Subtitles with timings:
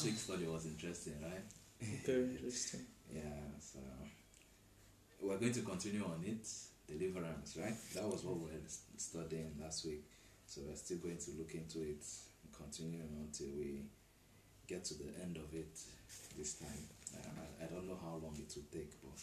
[0.00, 1.44] last week's study was interesting, right?
[2.06, 2.80] Very interesting.
[3.12, 3.22] Yeah,
[3.58, 3.80] so
[5.20, 6.46] we're going to continue on it.
[6.86, 7.74] Deliverance, right?
[7.96, 10.04] That was what we were studying last week.
[10.46, 12.06] So we're still going to look into it
[12.42, 13.82] and continue until we
[14.68, 15.76] get to the end of it
[16.38, 16.84] this time.
[17.16, 19.20] Um, I, I don't know how long it will take, but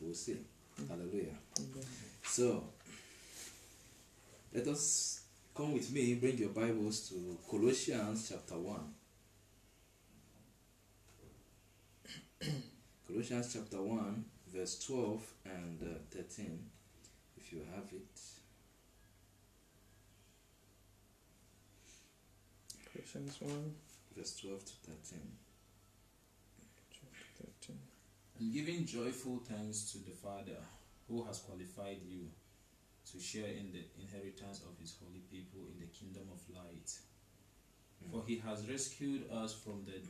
[0.00, 0.38] we'll see.
[0.80, 0.88] Mm-hmm.
[0.88, 1.36] Hallelujah.
[1.58, 1.84] Amen.
[2.24, 2.64] So,
[4.54, 5.20] let us
[5.54, 8.94] come with me, bring your Bibles to Colossians chapter 1.
[13.06, 16.58] Colossians chapter 1, verse 12 and uh, 13,
[17.36, 18.20] if you have it.
[22.92, 23.74] Colossians 1,
[24.16, 25.20] Verse 12 to 13.
[26.90, 27.78] chapter 13.
[28.40, 30.58] and giving joyful thanks to the Father
[31.08, 32.26] who has qualified you
[33.12, 36.90] to share in the inheritance of his holy people in the kingdom of light.
[38.12, 40.00] For he has rescued us from the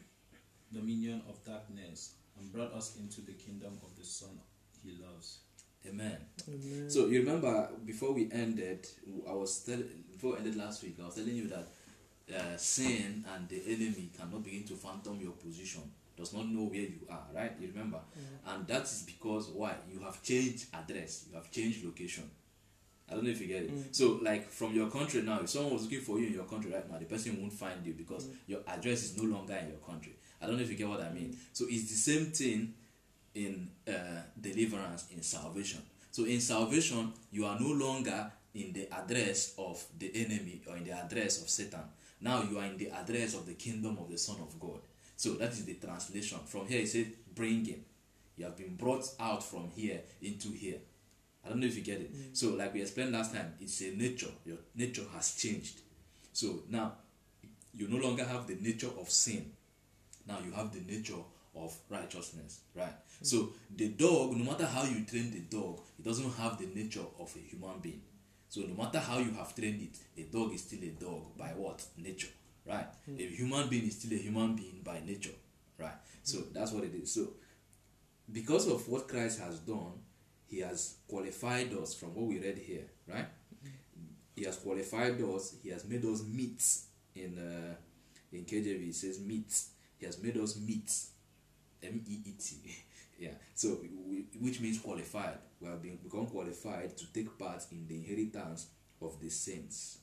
[0.72, 4.30] dominion of darkness and brought us into the kingdom of the Son
[4.84, 5.38] he loves.
[5.86, 6.16] Amen.
[6.48, 6.90] Amen.
[6.90, 8.86] So you remember before we ended,
[9.28, 9.78] I was tell,
[10.10, 11.68] before we ended last week, I was telling you that
[12.36, 15.82] uh, sin and the enemy cannot begin to phantom your position.
[16.16, 17.52] Does not know where you are, right?
[17.60, 18.00] You remember,
[18.48, 22.28] and that is because why you have changed address, you have changed location.
[23.10, 23.70] I don't know if you get it.
[23.92, 26.72] So, like from your country now, if someone was looking for you in your country
[26.72, 29.78] right now, the person won't find you because your address is no longer in your
[29.78, 30.16] country.
[30.40, 31.36] I don't know if you get what I mean.
[31.52, 32.74] So, it's the same thing
[33.34, 35.80] in uh, deliverance in salvation.
[36.10, 40.84] So in salvation, you are no longer in the address of the enemy or in
[40.84, 41.84] the address of Satan.
[42.20, 44.80] Now you are in the address of the kingdom of the Son of God.
[45.16, 46.38] So that is the translation.
[46.46, 47.84] From here it says bringing.
[48.36, 50.78] You have been brought out from here into here.
[51.44, 52.10] I don't know if you get it.
[52.32, 54.30] So like we explained last time, it's a nature.
[54.44, 55.80] Your nature has changed.
[56.32, 56.94] So now
[57.74, 59.52] you no longer have the nature of sin
[60.28, 61.22] now you have the nature
[61.56, 62.92] of righteousness right?
[63.22, 67.04] So the dog no matter how you train the dog it doesn't have the nature
[67.18, 68.02] of a human being.
[68.48, 71.48] So no matter how you have trained it a dog is still a dog by
[71.48, 71.84] what?
[71.96, 72.28] Nature
[72.66, 72.86] right?
[73.06, 73.16] Hmm.
[73.18, 75.34] A human being is still a human being by nature
[75.78, 75.96] right?
[76.22, 76.52] So hmm.
[76.52, 77.12] that's what it is.
[77.12, 77.28] So
[78.30, 79.92] because of what christ has done
[80.46, 83.26] he has qualified us from what we read here right?
[83.62, 83.68] Hmm.
[84.36, 86.62] He has qualified us he has made us meet
[87.16, 87.74] in uh,
[88.32, 89.52] in KJV it says meet.
[89.98, 90.90] He has made us meet.
[91.82, 92.56] M E E T.
[93.20, 93.30] Yeah.
[93.52, 95.38] So we, which means qualified.
[95.60, 98.68] We have been become qualified to take part in the inheritance
[99.02, 99.98] of the saints.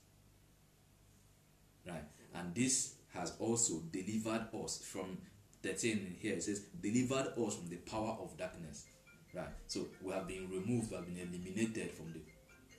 [1.87, 2.03] Right.
[2.33, 5.17] And this has also delivered us from
[5.63, 8.85] 13 here it says delivered us from the power of darkness.
[9.33, 9.47] Right.
[9.67, 12.19] So we have been removed, we have been eliminated from the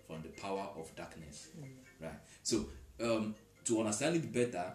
[0.07, 1.49] from the power of darkness.
[2.01, 2.19] Right.
[2.43, 2.67] So
[3.01, 3.35] um,
[3.65, 4.73] to understand it better,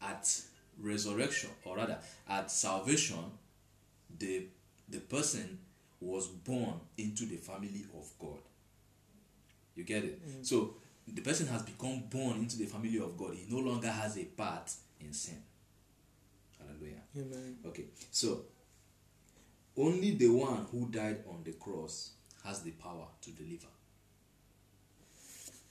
[0.00, 0.40] at
[0.80, 3.24] resurrection, or rather at salvation,
[4.18, 4.46] the
[4.88, 5.58] the person
[6.00, 8.38] was born into the family of God.
[9.74, 10.26] You get it?
[10.26, 10.46] Mm.
[10.46, 10.74] So
[11.06, 13.34] the person has become born into the family of God.
[13.34, 15.42] He no longer has a part in sin.
[16.58, 17.02] Hallelujah.
[17.16, 17.56] Amen.
[17.66, 18.42] Okay, so
[19.76, 22.10] only the one who died on the cross
[22.44, 23.68] has the power to deliver.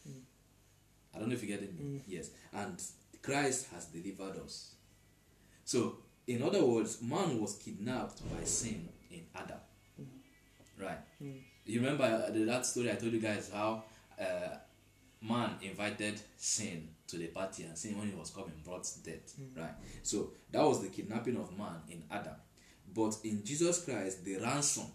[0.07, 0.21] Mm.
[1.13, 1.77] I don't know if you get it.
[1.77, 2.01] Mm.
[2.07, 2.81] Yes, and
[3.21, 4.75] Christ has delivered us.
[5.67, 5.97] So,
[6.27, 9.57] in other words, man was kidnapped by sin in Adam.
[10.79, 10.99] Right.
[11.65, 13.83] You remember uh, that story I told you guys how
[14.17, 14.55] uh,
[15.21, 19.35] man invited sin to the party and sin when he was coming brought death.
[19.57, 19.73] Right.
[20.03, 22.35] So that was the kidnapping of man in Adam.
[22.95, 24.85] But in Jesus Christ, the ransom.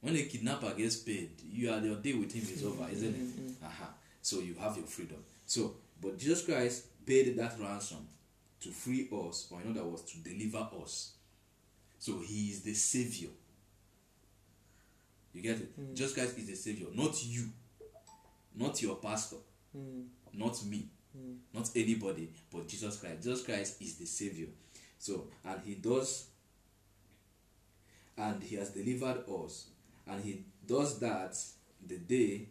[0.00, 3.64] When a kidnapper gets paid, you are your day with him is over, isn't it?
[3.64, 3.86] Uh-huh.
[4.22, 5.18] So you have your freedom.
[5.44, 8.06] So, but Jesus Christ paid that ransom
[8.60, 11.12] to free us, or in other words, to deliver us.
[11.98, 13.30] So he is the savior.
[15.32, 15.72] You get it?
[15.76, 15.94] Hmm.
[15.94, 17.44] Jesus Christ is the savior, not you,
[18.56, 19.36] not your pastor,
[19.72, 20.02] hmm.
[20.32, 21.34] not me, hmm.
[21.52, 23.22] not anybody, but Jesus Christ.
[23.22, 24.48] Jesus Christ is the savior.
[24.98, 26.26] So, and he does,
[28.18, 29.68] and he has delivered us,
[30.06, 31.36] and he does that
[31.86, 32.48] the day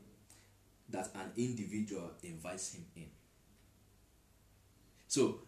[0.89, 3.06] that an individual invites him in.
[5.07, 5.39] So,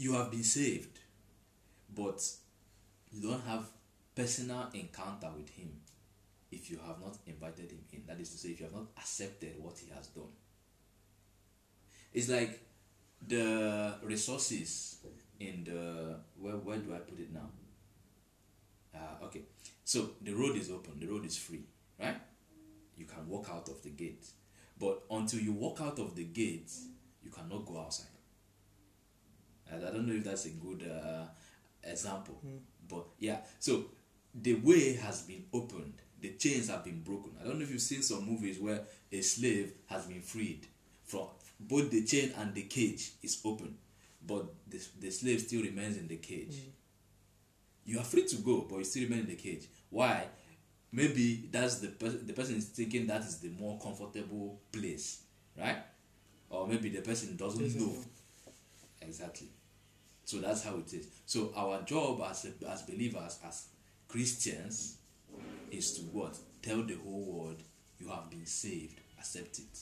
[0.00, 0.98] you have been saved,
[1.94, 2.26] but
[3.12, 3.66] you don't have
[4.14, 5.68] personal encounter with him
[6.50, 8.02] if you have not invited him in.
[8.06, 10.32] That is to say, if you have not accepted what he has done.
[12.14, 12.60] It's like
[13.28, 14.96] the resources
[15.38, 17.50] in the where, where do I put it now?
[18.94, 19.42] Uh, okay,
[19.84, 21.64] so the road is open, the road is free,
[22.00, 22.16] right?
[22.96, 24.24] You can walk out of the gate,
[24.78, 26.72] But until you walk out of the gate,
[27.22, 28.06] you cannot go outside.
[29.72, 31.24] And I don't know if that's a good uh,
[31.84, 32.40] example,
[32.88, 33.38] but yeah.
[33.58, 33.84] So
[34.34, 35.94] the way has been opened.
[36.20, 37.32] The chains have been broken.
[37.40, 38.80] I don't know if you've seen some movies where
[39.10, 40.66] a slave has been freed
[41.04, 41.28] from
[41.58, 43.76] both the chain and the cage is open,
[44.26, 46.56] but the, the slave still remains in the cage.
[47.84, 49.66] You are free to go, but you still remain in the cage.
[49.90, 50.24] Why?
[50.92, 52.26] Maybe that's the person.
[52.26, 55.22] The person is thinking that is the more comfortable place,
[55.58, 55.78] right?
[56.48, 57.94] Or maybe the person doesn't know.
[59.02, 59.48] exactly.
[60.24, 61.08] So that's how it is.
[61.26, 63.66] So our job as as believers, as
[64.08, 64.96] Christians,
[65.70, 66.38] is to what?
[66.62, 67.62] Tell the whole world
[67.98, 69.00] you have been saved.
[69.18, 69.78] Accept it.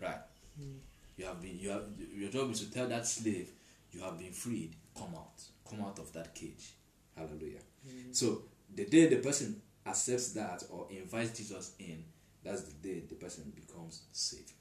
[0.00, 0.20] Right.
[0.58, 0.76] Hmm.
[1.16, 1.58] You have been.
[1.58, 1.84] You have.
[2.14, 3.50] Your job is to tell that slave
[3.92, 4.74] you have been freed.
[4.96, 5.42] Come out.
[5.68, 6.72] Come out of that cage.
[7.16, 7.60] Hallelujah.
[7.86, 8.12] Hmm.
[8.12, 8.42] So
[8.74, 12.04] the day the person accepts that or invites Jesus in,
[12.42, 14.52] that's the day the person becomes saved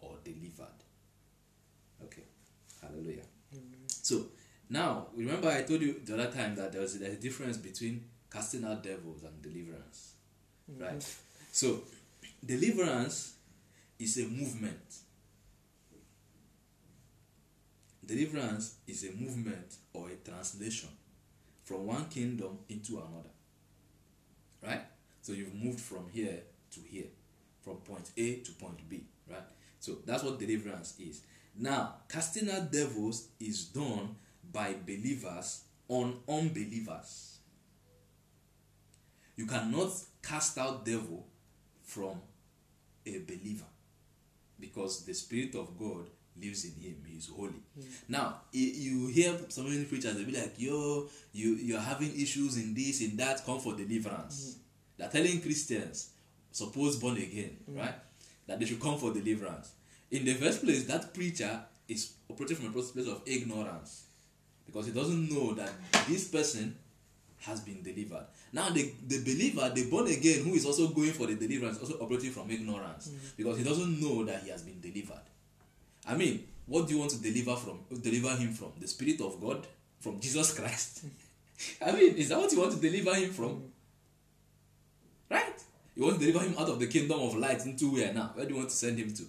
[0.00, 0.66] or delivered.
[2.04, 2.24] Okay.
[2.80, 3.22] Hallelujah.
[4.02, 4.26] So
[4.68, 8.04] now remember I told you the other time that there was there's a difference between
[8.30, 10.14] casting out devils and deliverance.
[10.70, 10.82] Mm-hmm.
[10.82, 11.16] Right?
[11.52, 11.82] So
[12.44, 13.34] deliverance
[13.98, 14.96] is a movement.
[18.04, 20.88] Deliverance is a movement or a translation
[21.62, 23.30] from one kingdom into another.
[24.62, 24.82] Right?
[25.22, 26.40] So you've moved from here
[26.72, 27.06] to here,
[27.62, 29.04] from point A to point B.
[29.30, 29.38] Right?
[29.78, 31.22] So that's what deliverance is.
[31.58, 34.16] Now, casting out devils is done
[34.52, 37.38] by believers on unbelievers.
[39.36, 39.90] You cannot
[40.22, 41.26] cast out devil
[41.82, 42.20] from
[43.06, 43.64] a believer
[44.58, 46.06] because the spirit of God
[46.40, 46.96] lives in him.
[47.06, 47.50] He is holy.
[47.74, 47.82] Hmm.
[48.08, 52.74] Now, you hear so many preachers they be like, "Yo, you you're having issues in
[52.74, 53.44] this, in that.
[53.44, 54.60] Come for deliverance." Hmm.
[54.96, 56.10] They're telling Christians,
[56.50, 57.78] suppose born again, hmm.
[57.78, 57.94] right,
[58.46, 59.72] that they should come for deliverance.
[60.12, 64.04] In the first place, that preacher is operating from a place of ignorance
[64.66, 65.70] because he doesn't know that
[66.06, 66.76] this person
[67.40, 68.26] has been delivered.
[68.52, 71.94] Now, the, the believer, the born again, who is also going for the deliverance, also
[71.94, 73.36] operating from ignorance mm.
[73.36, 75.22] because he doesn't know that he has been delivered.
[76.06, 77.80] I mean, what do you want to deliver from?
[78.00, 79.66] Deliver him from the Spirit of God,
[79.98, 81.04] from Jesus Christ.
[81.84, 83.62] I mean, is that what you want to deliver him from?
[85.30, 85.54] Right?
[85.96, 88.32] You want to deliver him out of the kingdom of light into where now?
[88.34, 89.22] Where do you want to send him to?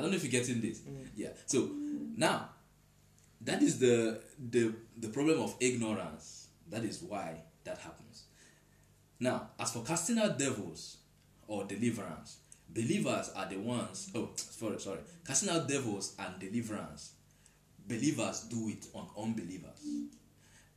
[0.00, 0.78] I don't know if you're getting this.
[0.78, 1.08] Mm.
[1.14, 1.28] Yeah.
[1.44, 1.68] So
[2.16, 2.48] now,
[3.42, 6.48] that is the the the problem of ignorance.
[6.70, 8.24] That is why that happens.
[9.18, 10.96] Now, as for casting out devils
[11.46, 12.38] or deliverance,
[12.70, 14.10] believers are the ones.
[14.14, 15.00] Oh, sorry, sorry.
[15.26, 17.12] Casting out devils and deliverance,
[17.86, 19.84] believers do it on unbelievers.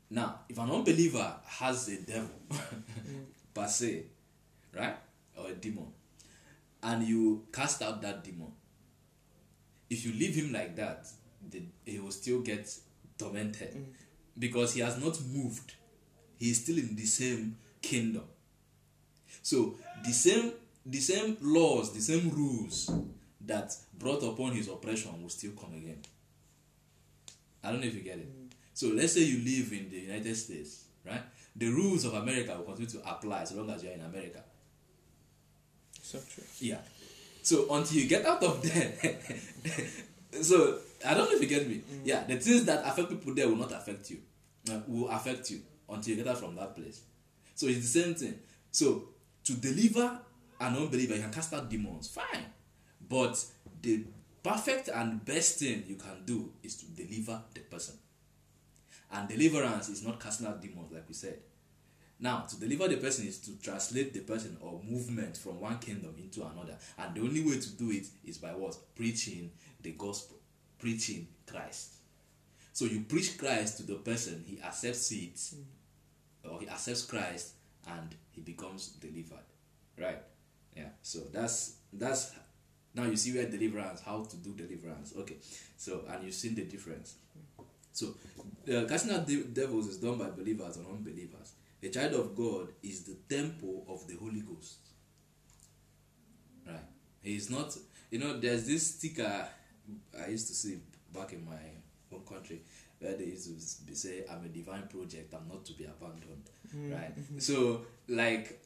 [0.09, 3.23] Now, if an unbeliever has a devil mm.
[3.53, 4.03] per se,
[4.75, 4.97] right,
[5.37, 5.87] or a demon,
[6.81, 8.51] and you cast out that demon,
[9.89, 11.07] if you leave him like that,
[11.49, 12.69] the, he will still get
[13.17, 13.85] tormented mm.
[14.37, 15.73] because he has not moved.
[16.37, 18.23] He is still in the same kingdom.
[19.41, 20.53] So the same
[20.85, 22.91] the same laws, the same rules
[23.41, 25.99] that brought upon his oppression will still come again.
[27.63, 28.27] I don't know if you get it.
[28.27, 28.51] Mm.
[28.73, 31.21] So let's say you live in the United States, right?
[31.55, 34.43] The rules of America will continue to apply as long as you're in America.
[36.01, 36.43] So true.
[36.59, 36.79] Yeah.
[37.43, 38.93] So until you get out of there,
[40.41, 41.81] so I don't know if you get me.
[42.05, 44.19] Yeah, the things that affect people there will not affect you.
[44.71, 45.59] Uh, will affect you
[45.89, 47.01] until you get out from that place.
[47.53, 48.39] So it's the same thing.
[48.71, 49.09] So
[49.43, 50.19] to deliver
[50.61, 52.45] an unbeliever, you can cast out demons, fine.
[53.09, 53.43] But
[53.81, 54.05] the
[54.41, 57.95] perfect and best thing you can do is to deliver the person.
[59.11, 61.39] And deliverance is not casting out demons, like we said.
[62.23, 66.15] Now, to deliver the person is to translate the person or movement from one kingdom
[66.17, 66.77] into another.
[66.97, 68.77] And the only way to do it is by what?
[68.95, 69.51] Preaching
[69.81, 70.37] the gospel,
[70.79, 71.95] preaching Christ.
[72.71, 75.37] So you preach Christ to the person, he accepts it,
[76.49, 77.55] or he accepts Christ,
[77.89, 79.43] and he becomes delivered.
[79.99, 80.19] Right?
[80.77, 80.91] Yeah.
[81.01, 82.31] So that's that's
[82.95, 85.13] now you see where deliverance, how to do deliverance.
[85.17, 85.39] Okay.
[85.75, 87.15] So and you've seen the difference.
[87.91, 88.15] So
[88.73, 91.51] uh, casting out de- devils is done by believers and unbelievers.
[91.83, 94.77] A child of God is the temple of the Holy Ghost.
[96.65, 96.77] Right.
[97.21, 97.75] He is not.
[98.09, 99.47] You know, there's this sticker
[100.17, 100.79] I used to see
[101.13, 101.57] back in my
[102.09, 102.61] home country
[102.99, 105.33] where they used to be say, "I'm a divine project.
[105.33, 107.17] I'm not to be abandoned." Mm, right.
[107.19, 107.39] Mm-hmm.
[107.39, 108.61] So, like,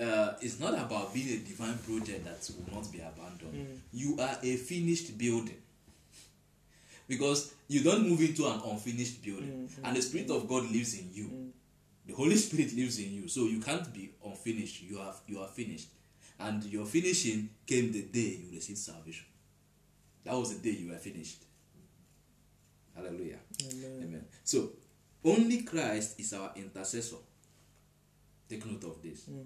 [0.00, 3.54] uh, it's not about being a divine project that will not be abandoned.
[3.54, 3.78] Mm.
[3.92, 5.56] You are a finished building
[7.08, 10.94] because you don't move into an unfinished building, mm, and the Spirit of God lives
[10.98, 11.52] in you.
[12.08, 14.82] The Holy Spirit lives in you, so you can't be unfinished.
[14.82, 15.88] You have you are finished.
[16.40, 19.26] And your finishing came the day you received salvation.
[20.24, 21.44] That was the day you were finished.
[22.96, 23.38] Hallelujah.
[23.62, 24.00] Amen.
[24.02, 24.24] Amen.
[24.42, 24.70] So,
[25.22, 27.16] only Christ is our intercessor.
[28.48, 29.24] Take note of this.
[29.24, 29.44] Mm.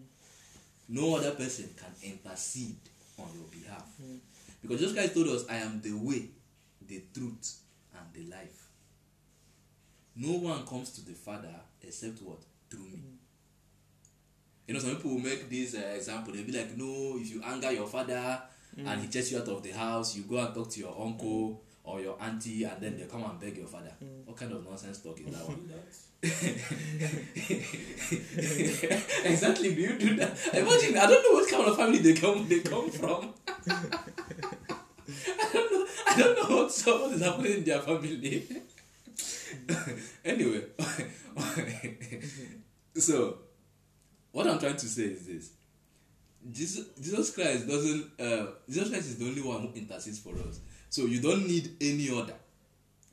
[0.90, 2.76] No other person can intercede
[3.19, 3.87] on your behalf.
[4.00, 4.19] Mm.
[4.61, 6.28] Because Jesus Christ told us, I am the way,
[6.87, 7.59] the truth,
[7.99, 8.69] and the life.
[10.14, 12.38] No one comes to the Father except what?
[12.72, 13.02] Through me.
[14.66, 16.32] You know, some people will make this uh, example.
[16.32, 18.40] They'll be like, no, if you anger your father
[18.78, 21.60] and he chase you out of the house, you go and talk to your uncle
[21.84, 23.92] or your auntie and then they come and beg your father.
[24.24, 25.68] What kind of nonsense talk is that one?
[29.24, 29.74] Exactly.
[29.74, 30.36] Do you do that?
[30.54, 30.96] Imagine.
[30.96, 33.34] I don't know what kind of family they come they come from.
[33.68, 35.86] I don't know.
[36.06, 38.46] I don't know what, is happening in their family.
[40.24, 40.62] anyway,
[42.96, 43.38] so
[44.32, 45.50] what I'm trying to say is this:
[46.50, 48.20] Jesus, Jesus Christ doesn't.
[48.20, 50.61] Uh, Jesus Christ is the only one who intercedes for us.
[50.90, 52.34] So you don't need any other,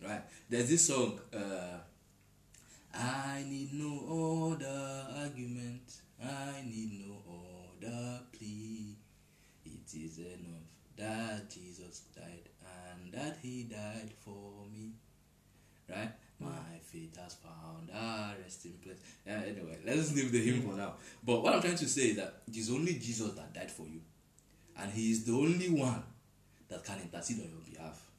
[0.03, 0.23] right?
[0.49, 1.19] There's this song.
[1.33, 1.79] Uh,
[2.93, 5.93] I need no other argument.
[6.21, 8.95] I need no other plea.
[9.65, 10.67] It is enough
[10.97, 14.91] that Jesus died and that He died for me.
[15.89, 16.11] Right?
[16.39, 17.78] My faith has found
[18.49, 18.97] a resting place.
[19.25, 20.93] Yeah, anyway, let's leave the hymn for now.
[21.23, 23.83] But what I'm trying to say is that it is only Jesus that died for
[23.83, 24.01] you.
[24.77, 26.03] And He is the only one
[26.69, 28.09] that can intercede on your behalf.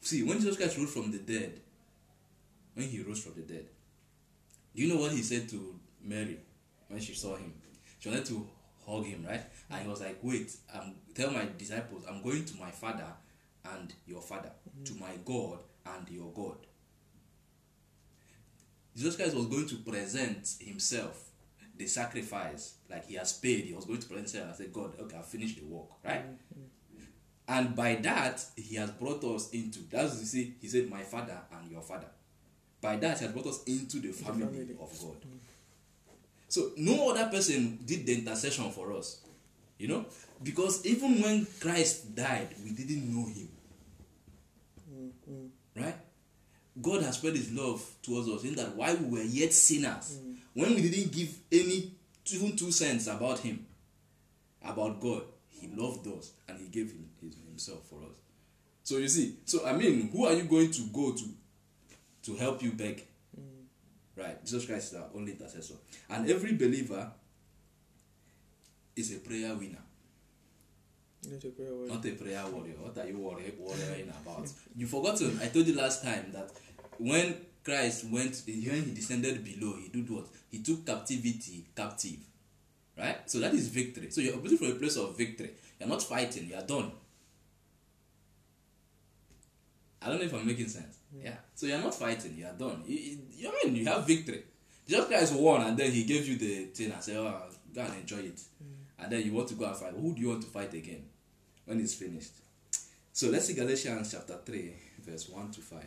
[0.00, 1.60] See, when Jesus Christ rose from the dead,
[2.74, 3.66] when he rose from the dead,
[4.74, 6.38] do you know what he said to Mary
[6.88, 7.52] when she saw him?
[7.98, 8.46] She wanted to
[8.86, 9.42] hug him, right?
[9.70, 13.06] And he was like, Wait, um, tell my disciples, I'm going to my father
[13.74, 14.50] and your father,
[14.84, 16.56] to my God and your God.
[18.98, 21.30] Jesus Christ was going to present himself,
[21.76, 23.64] the sacrifice, like he has paid.
[23.66, 26.24] He was going to present himself and say, God, okay, I've finished the work, right?
[27.46, 31.38] And by that, he has brought us into, that's you see, he said, my father
[31.52, 32.08] and your father.
[32.80, 34.76] By that, he has brought us into the family, family.
[34.80, 35.16] of God.
[36.48, 39.20] So no other person did the intercession for us.
[39.78, 40.06] You know?
[40.42, 43.48] Because even when Christ died, we didn't know him.
[44.92, 45.94] Mm, mm, Right?
[46.80, 50.36] God has spread his love towards us in that while we were yet sinners, mm.
[50.54, 51.92] when we didn't give any
[52.30, 53.66] even two cents about him,
[54.64, 58.16] about God, he loved us and he gave him, his, himself for us.
[58.82, 61.24] So you see, so I mean, who are you going to go to
[62.24, 63.04] to help you beg?
[64.16, 64.44] Right?
[64.44, 65.74] Jesus Christ is our only intercessor.
[66.10, 67.08] And every believer
[68.96, 69.78] is a prayer winner,
[71.30, 71.88] Need to pray away.
[71.88, 72.74] not a prayer warrior.
[72.80, 74.48] What are you worry, worrying about?
[74.74, 75.38] You forgotten.
[75.42, 76.50] I told you last time that
[76.98, 80.26] when Christ went, when he descended below, he did what?
[80.50, 82.18] He took captivity captive.
[82.96, 83.18] Right?
[83.30, 84.10] So that is victory.
[84.10, 85.50] So you're operating from a place of victory.
[85.78, 86.90] You're not fighting, you are done.
[90.00, 90.98] I don't know if I'm making sense.
[91.22, 91.34] Yeah.
[91.54, 92.82] So you're not fighting, you are done.
[92.86, 94.42] You, you, you- I mean, you have victory.
[94.86, 97.42] Jesus Christ won and then he gave you the thing and said, oh,
[97.74, 98.36] go and enjoy it.
[98.36, 99.02] Mm.
[99.04, 99.92] And then you want to go and fight.
[99.92, 101.04] Who do you want to fight again
[101.66, 102.32] when it's finished?
[103.12, 104.72] So let's see Galatians chapter 3,
[105.04, 105.78] verse 1 to 5.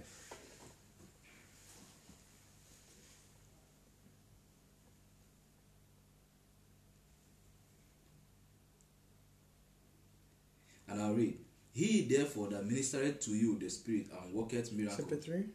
[10.92, 11.38] And I'll read.
[11.72, 15.46] He therefore that ministered to you the Spirit and worketh miracles Chapter 3?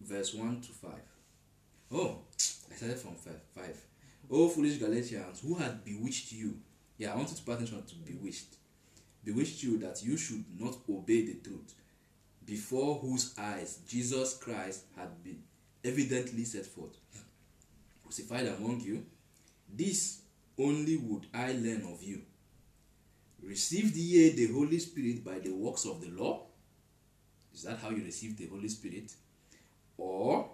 [0.00, 0.90] verse 1 to 5.
[1.92, 2.18] Oh,
[2.70, 3.32] I started from 5.
[3.54, 3.84] 5.
[4.30, 6.58] Oh, foolish Galatians, who had bewitched you?
[6.98, 8.56] Yeah, I wanted to pay attention to bewitched.
[9.24, 11.74] Bewitched you that you should not obey the truth,
[12.44, 15.42] before whose eyes Jesus Christ had been
[15.84, 16.96] evidently set forth,
[18.02, 19.06] crucified among you.
[19.72, 20.22] This
[20.58, 22.22] only would I learn of you.
[23.42, 26.46] Received ye the Holy Spirit by the works of the law?
[27.52, 29.12] Is that how you receive the Holy Spirit?
[30.02, 30.50] or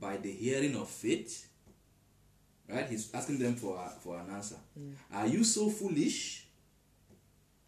[0.00, 1.48] by the hearing of faith?
[2.68, 2.88] Right?
[2.88, 4.56] He's asking them for, a, for an answer.
[4.78, 4.94] Mm.
[5.12, 6.46] Are you so foolish?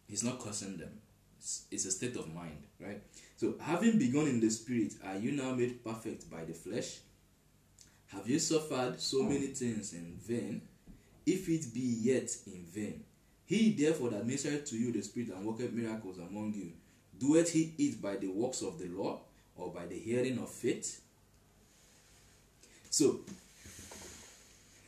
[0.09, 0.91] He's not cursing them.
[1.39, 3.03] It's, it's a state of mind, right?
[3.37, 7.01] So, having begun in the spirit, are you now made perfect by the flesh?
[8.07, 9.29] Have you suffered so mm.
[9.31, 10.63] many things in vain?
[11.27, 13.05] If it be yet in vain,
[13.47, 16.73] he therefore that ministered to you the spirit and worketh miracles among you,
[17.19, 19.21] doeth he it by the works of the law
[19.57, 21.01] or by the hearing of faith?
[22.91, 23.21] So,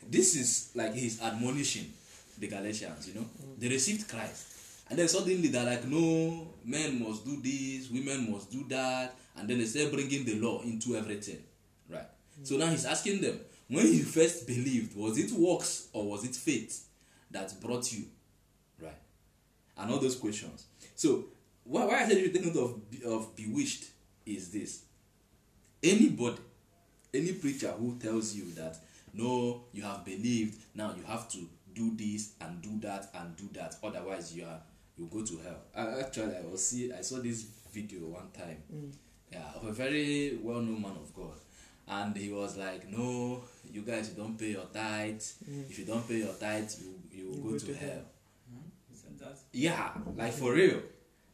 [0.09, 1.93] this is like his admonishing
[2.39, 3.27] the Galatians, you know.
[3.27, 3.59] Mm.
[3.59, 4.47] They received Christ.
[4.91, 9.15] And then suddenly they're like, no, men must do this, women must do that.
[9.37, 11.43] And then they start bringing the law into everything,
[11.91, 12.09] right?
[12.41, 12.47] Mm.
[12.47, 13.39] So now he's asking them,
[13.69, 16.87] when you first believed, was it works or was it faith
[17.31, 18.05] that brought you?
[19.79, 20.67] And all those questions.
[20.97, 21.27] So
[21.65, 23.85] why, why I said you take note of of bewitched
[24.27, 24.83] is this:
[25.83, 26.39] anybody,
[27.15, 28.77] any preacher who tells you that
[29.15, 31.39] no, you have believed, now you have to
[31.75, 34.61] do this and do that and do that, otherwise you are
[34.97, 35.59] you go to hell.
[35.75, 38.63] I, actually, I was see I saw this video one time,
[39.33, 41.35] yeah, of a very well known man of God,
[41.87, 45.23] and he was like, no, you guys, you don't pay your tithe.
[45.71, 47.79] If you don't pay your tithe, you you will go, to, hell.
[47.79, 48.05] He said
[49.19, 49.39] that.
[49.53, 50.81] Yeah, like for real.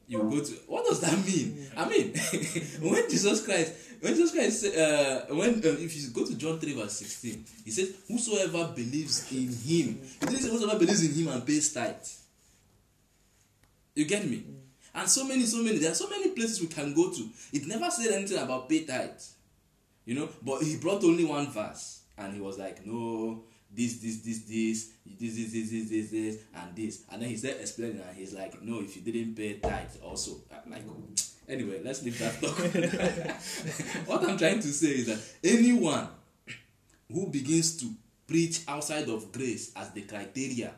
[0.07, 1.67] You go to what does that mean?
[1.77, 2.15] I mean,
[2.81, 6.75] when Jesus Christ, when Jesus Christ, uh, when uh, if you go to John three
[6.75, 11.33] verse sixteen, he says, "Whosoever believes in Him." He didn't say whosoever believes in Him
[11.33, 11.95] and pays tithe.
[13.95, 14.45] You get me?
[14.95, 15.79] And so many, so many.
[15.79, 17.29] There are so many places we can go to.
[17.53, 19.11] It never said anything about pay tithe.
[20.05, 24.19] You know, but he brought only one verse, and he was like, "No, this, this,
[24.23, 28.01] this, this, this, this, this, this, this, this, and this." And then he started explaining,
[28.01, 30.83] and he's like, "No, if you didn't pay tithe, also." I'm like,
[31.49, 34.07] anyway, let's leave that talk.
[34.07, 36.09] what I'm trying to say is that anyone
[37.13, 37.91] who begins to
[38.27, 40.73] preach outside of grace as the criteria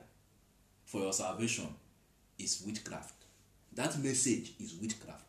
[0.85, 1.69] for your salvation
[2.39, 3.15] is witchcraft.
[3.75, 5.25] That message is witchcraft.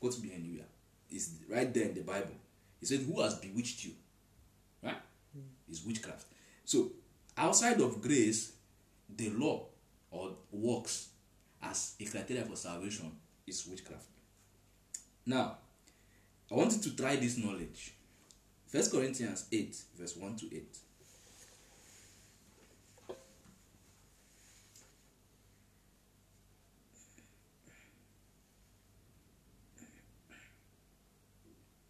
[0.00, 0.66] Quote me anywhere.
[1.10, 2.34] It's right there in the Bible.
[2.80, 3.92] He said, Who has bewitched you?
[5.72, 6.26] It's witchcraft.
[6.66, 6.90] So,
[7.34, 8.52] outside of grace,
[9.08, 9.68] the law
[10.10, 11.08] or works
[11.62, 13.10] as a criteria for salvation
[13.46, 14.04] is witchcraft.
[15.24, 15.56] Now,
[16.50, 17.94] I want you to try this knowledge.
[18.66, 20.76] First Corinthians 8, verse 1 to 8.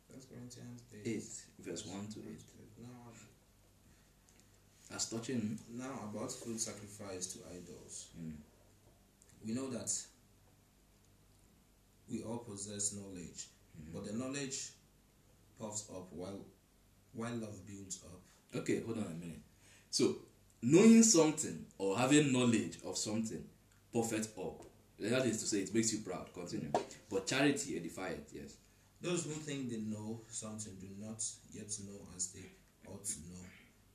[0.08, 1.00] First Corinthians 8.
[1.04, 1.22] 8,
[1.58, 2.51] verse 1 to 8.
[4.94, 8.08] As touching now about food sacrifice to idols.
[8.20, 8.34] Mm.
[9.46, 9.90] We know that
[12.10, 13.46] we all possess knowledge,
[13.92, 14.70] but the knowledge
[15.58, 16.40] puffs up while
[17.14, 18.20] while love builds up.
[18.60, 19.40] Okay, hold on a minute.
[19.90, 20.16] So,
[20.62, 23.44] knowing something or having knowledge of something
[23.92, 24.62] puffeth up.
[24.98, 26.32] That is to say, it makes you proud.
[26.32, 26.70] Continue.
[27.10, 28.56] But charity edifieth, yes.
[29.00, 32.44] Those who think they know something do not yet know as they
[32.86, 33.40] ought to know.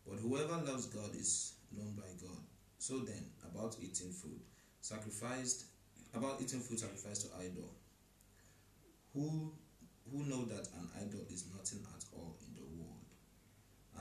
[0.08, 2.39] But whoever loves God is known by God.
[2.80, 4.39] So then, about eating food
[4.82, 5.65] sacrificed,
[6.13, 7.74] about eating food sacrificed to idol,
[9.13, 9.52] who
[10.12, 13.04] who know that an idol is nothing at all in the world,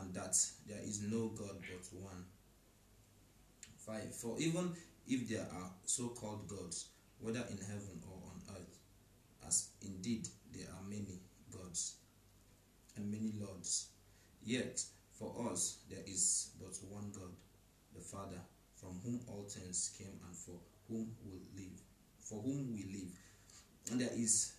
[0.01, 0.37] and that
[0.69, 2.25] there is no God but one.
[3.79, 4.15] Five.
[4.15, 4.73] For even
[5.09, 6.89] if there are so-called gods,
[7.21, 8.79] whether in heaven or on earth,
[9.47, 11.97] as indeed there are many gods
[12.97, 13.89] and many lords.
[14.45, 14.83] Yet
[15.19, 17.33] for us there is but one God,
[17.95, 18.41] the Father,
[18.77, 21.81] from whom all things came and for whom we live,
[22.21, 23.13] for whom we live.
[23.91, 24.53] And there is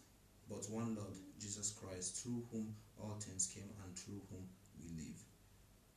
[0.49, 4.47] but one Lord, Jesus Christ, through whom all things came and through whom
[4.79, 5.19] we live.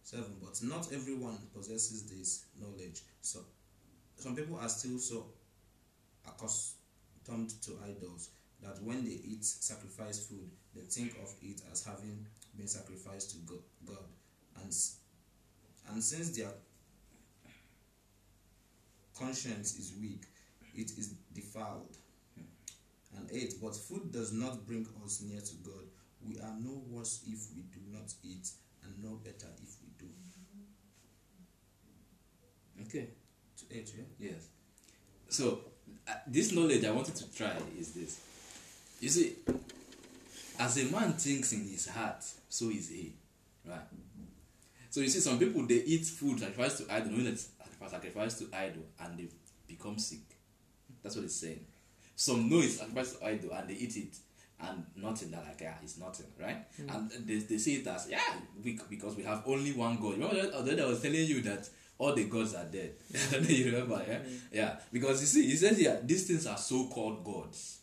[0.02, 0.36] Seven.
[0.42, 3.02] But not everyone possesses this knowledge.
[3.20, 3.40] So
[4.16, 5.26] some people are still so
[6.26, 8.30] accustomed to idols
[8.62, 13.36] that when they eat sacrificed food, they think of it as having been sacrificed to
[13.86, 13.96] God,
[14.56, 14.74] and
[15.92, 16.52] and since their
[19.18, 20.22] conscience is weak,
[20.74, 21.96] it is defiled.
[23.16, 25.84] And eight, but food does not bring us near to God.
[26.26, 28.48] We are no worse if we do not eat,
[28.84, 30.06] and no better if we do.
[32.82, 33.08] Okay.
[33.58, 34.30] To eight, yeah.
[34.30, 34.46] Yes.
[35.28, 35.60] So,
[36.08, 38.20] uh, this knowledge I wanted to try is this.
[39.00, 39.36] You see,
[40.58, 43.14] as a man thinks in his heart, so is he.
[43.66, 43.78] Right?
[44.90, 47.48] So, you see, some people they eat food sacrificed to idol, knowing that it's
[47.88, 49.28] sacrificed to idol, and they
[49.66, 50.20] become sick.
[51.02, 51.64] That's what it's saying.
[52.16, 54.16] Some know it's sacrificed to idol, and they eat it,
[54.60, 55.30] and nothing.
[55.30, 56.66] They're like, yeah, it's nothing, right?
[56.78, 56.94] Mm.
[56.94, 58.20] And they, they see it as, yeah,
[58.62, 60.18] we, because we have only one God.
[60.18, 62.94] Remember the day I was telling you that all the gods are dead.
[63.48, 64.18] You remember, yeah?
[64.18, 64.38] Mm.
[64.52, 67.78] Yeah, because you see, he says here, these things are so called gods,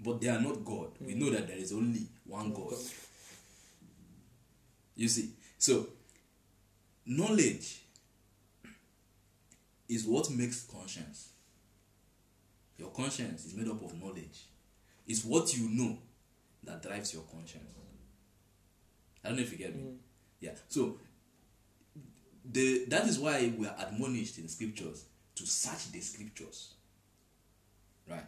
[0.00, 0.88] but they are not God.
[1.00, 1.18] We mm.
[1.18, 2.74] know that there is only one God.
[4.96, 5.88] You see, so
[7.06, 7.82] knowledge
[9.88, 11.30] is what makes conscience.
[12.78, 14.46] Your conscience is made up of knowledge.
[15.06, 15.98] It's what you know
[16.64, 17.64] that drives your conscience.
[19.24, 19.82] I don't know if you get me.
[19.82, 19.96] Mm.
[20.40, 20.50] Yeah.
[20.68, 20.98] So
[22.44, 25.04] the that is why we are admonished in scriptures
[25.36, 26.74] to search the scriptures.
[28.08, 28.24] Right.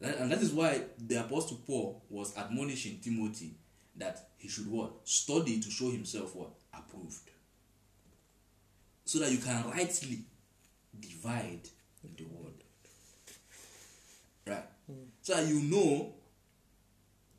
[0.00, 3.54] And that is why the apostle Paul was admonishing Timothy
[3.96, 4.92] that he should what?
[5.04, 6.50] Study to show himself what?
[6.72, 7.30] Approved.
[9.04, 10.20] so that you can rightly
[11.00, 11.68] divide
[12.16, 12.54] the word.
[14.46, 14.64] Right?
[15.22, 16.12] So that you know,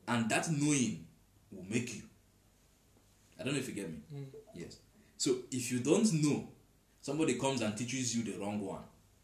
[0.07, 1.05] and that knowing
[1.51, 2.01] will make you.
[3.39, 3.97] I don't know if you get me.
[4.13, 4.25] Mm.
[4.53, 4.77] Yes.
[5.17, 6.47] So if you don't know,
[7.01, 8.81] somebody comes and teaches you the wrong one,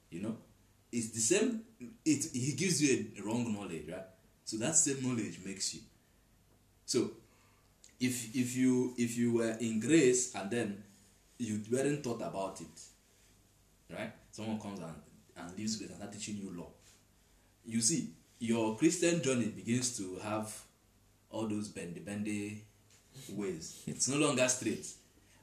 [0.10, 0.36] you know,
[0.92, 1.62] it's the same.
[2.06, 4.06] It he gives you a wrong knowledge, right?
[4.44, 5.82] So that same knowledge makes you.
[6.86, 7.12] So
[8.02, 10.84] if if you if you were in grace and then
[11.38, 14.12] you weren't thought about it, right?
[14.32, 14.96] Someone comes and
[15.38, 16.70] and leaves grace and start teaching you law.
[17.64, 18.10] You see,
[18.40, 20.52] your Christian journey begins to have
[21.30, 22.64] all those bendy bendy
[23.30, 23.84] ways.
[23.86, 24.88] It's no longer straight.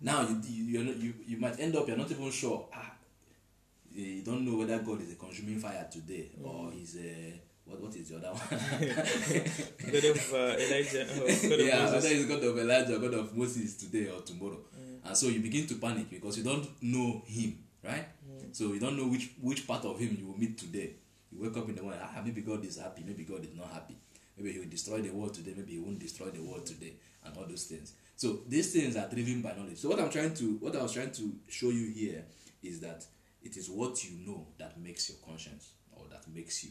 [0.01, 2.67] Now you you not, you you might end up you're not even sure.
[2.75, 2.93] Ah,
[3.93, 7.95] you don't know whether God is a consuming fire today or he's a what what
[7.97, 8.49] is the other one?
[9.93, 11.07] God of uh, Elijah.
[11.19, 14.59] Oh, God of yeah, whether he's God of Elijah God of Moses today or tomorrow.
[15.05, 18.07] And so you begin to panic because you don't know him, right?
[18.53, 20.95] So you don't know which which part of him you will meet today.
[21.31, 23.71] You wake up in the morning, ah, maybe God is happy, maybe God is not
[23.73, 23.97] happy.
[24.37, 27.37] Maybe he will destroy the world today, maybe he won't destroy the world today, and
[27.37, 27.93] all those things.
[28.17, 29.79] So these things are driven by knowledge.
[29.79, 32.25] So what I'm trying to what I was trying to show you here
[32.63, 33.05] is that
[33.43, 36.71] it is what you know that makes your conscience or that makes you.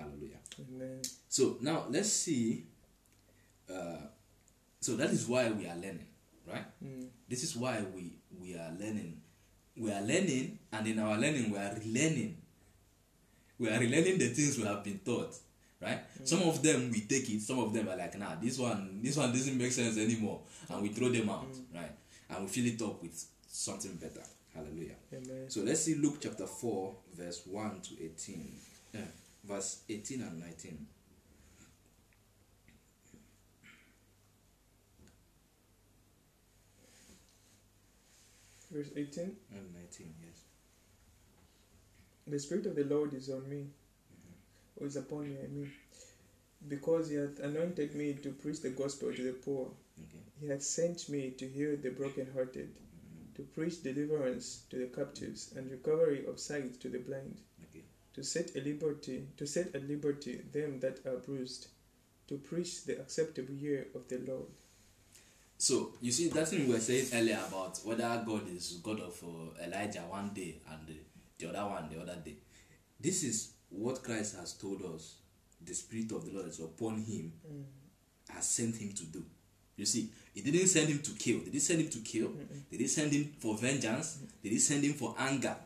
[0.00, 0.40] Hallelujah.
[0.60, 1.02] Amen.
[1.28, 2.64] So now let's see.
[3.70, 4.08] Uh,
[4.80, 6.06] so that is why we are learning,
[6.46, 6.64] right?
[6.82, 7.06] Mm.
[7.28, 9.20] This is why we we are learning.
[9.76, 12.34] We are learning, and in our learning, we are relearning.
[13.58, 15.34] We are relearning the things we have been taught,
[15.80, 16.00] right?
[16.24, 17.40] Some of them we take it.
[17.42, 20.82] Some of them are like, nah, this one, this one doesn't make sense anymore, and
[20.82, 21.92] we throw them out, right?
[22.28, 24.22] And we fill it up with something better.
[24.54, 24.96] Hallelujah.
[25.12, 25.48] Amen.
[25.48, 28.52] So let's see Luke chapter 4, verse 1 to 18.
[28.94, 29.00] Yeah,
[29.44, 30.86] verse 18 and 19.
[38.72, 39.24] Verse 18.
[39.24, 40.44] And 19, yes.
[42.26, 44.84] The Spirit of the Lord is on me, mm-hmm.
[44.84, 45.72] or is upon me, I mean,
[46.68, 49.70] because He hath anointed me to preach the gospel to the poor.
[49.98, 50.22] Okay.
[50.40, 53.34] He hath sent me to heal the brokenhearted, mm-hmm.
[53.34, 57.40] to preach deliverance to the captives, and recovery of sight to the blind.
[58.14, 61.68] To set a liberty, to set at liberty them that are bruised,
[62.28, 64.46] to preach the acceptable year of the Lord.
[65.58, 69.22] So you see that thing we were saying earlier about whether God is God of
[69.22, 70.96] uh, Elijah one day and the,
[71.38, 72.36] the other one the other day.
[72.98, 75.16] This is what Christ has told us.
[75.62, 77.32] The Spirit of the Lord is upon him,
[78.30, 79.22] has sent him to do.
[79.76, 81.40] You see, he didn't send him to kill.
[81.40, 82.32] Did he send him to kill?
[82.70, 84.18] Did he send him for vengeance?
[84.42, 85.56] Did he send him for anger?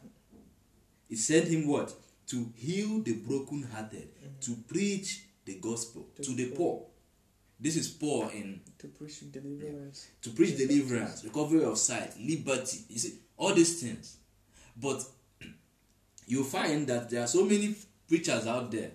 [1.09, 1.93] He sent him what?
[2.29, 4.41] To heal the brokenhearted, mm.
[4.47, 6.87] to preach the gospel To to the the poor.
[7.61, 10.09] This is poor in To preach deliverance.
[10.23, 12.79] to preach deliverance, recovery of sight, liberty.
[12.89, 14.17] You see, all these things.
[14.77, 15.05] But
[16.27, 17.75] you find that there are so many
[18.09, 18.91] preachers out there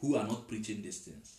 [0.00, 1.38] who are not preaching these things.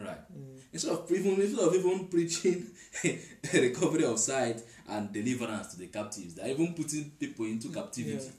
[0.00, 0.20] Right.
[0.32, 0.60] Mm.
[0.72, 2.66] Instead of even instead of even preaching
[3.52, 8.30] recovery of sight and deliverance to the captives, they're even putting people into captivity.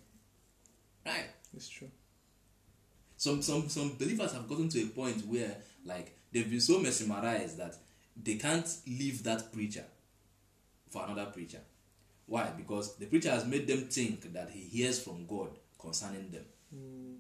[1.06, 1.26] Right.
[1.56, 1.90] It's true.
[3.18, 7.58] Some some some believers have gotten to a point where like they've been so mesmerized
[7.58, 7.76] that
[8.22, 9.84] they can't leave that preacher
[10.90, 11.62] for another preacher.
[12.28, 12.52] Why?
[12.56, 16.46] Because the preacher has made them think that he hears from God concerning them.
[16.76, 17.16] Mm.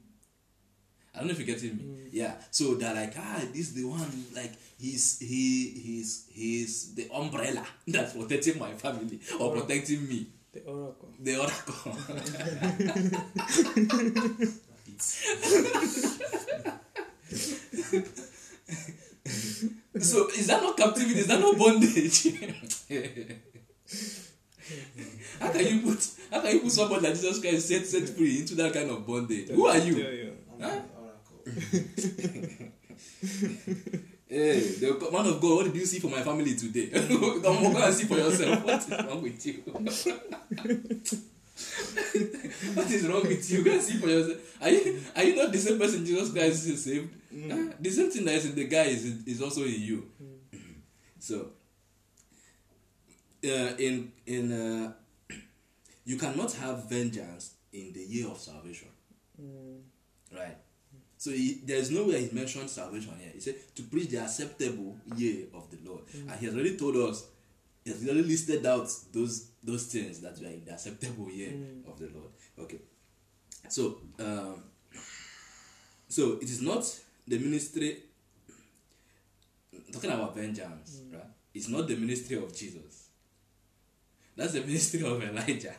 [1.14, 2.10] I don't know if you're getting me.
[2.12, 2.36] Yeah.
[2.52, 7.66] So they're like, ah, this is the one, like he's he he's he's the umbrella
[7.88, 10.28] that's protecting my family Or- protecting me.
[10.52, 11.10] The oracle.
[11.20, 11.92] The oracle.
[20.00, 21.20] so is that not captivity?
[21.20, 22.24] Is that not bondage?
[25.40, 28.40] how can you put how can you put somebody like Jesus Christ set set free
[28.40, 29.50] into that kind of bondage?
[29.50, 29.96] Who are you?
[29.98, 30.34] you.
[30.60, 30.82] Huh?
[34.30, 36.90] Hey, the man of God, what did you see for my family today?
[36.92, 38.64] Don't go and see for yourself.
[38.64, 39.64] What is wrong with you?
[42.76, 43.64] what is wrong with you?
[43.64, 44.38] Go and see for yourself.
[44.62, 47.10] Are you are you not the same person Jesus Christ is saved?
[47.34, 47.74] Huh?
[47.80, 50.08] The same thing that is in the guy is, is also in you.
[51.20, 51.48] So,
[53.44, 54.94] uh, in in uh,
[56.06, 58.90] you cannot have vengeance in the year of salvation,
[59.42, 59.80] Mm.
[60.36, 60.58] right?
[61.20, 63.32] So he, there is nowhere he mentioned salvation here.
[63.34, 66.96] He said to preach the acceptable year of the Lord, and he has already told
[66.96, 67.26] us.
[67.84, 71.88] He has already listed out those those things that were in the acceptable year Mm.
[71.92, 72.32] of the Lord.
[72.58, 72.80] Okay,
[73.68, 74.64] so um,
[76.08, 76.84] so it is not
[77.28, 77.98] the ministry.
[79.92, 81.24] Talking about vengeance, right?
[81.54, 83.10] It's not the ministry of Jesus.
[84.38, 85.76] That's the ministry of Elijah.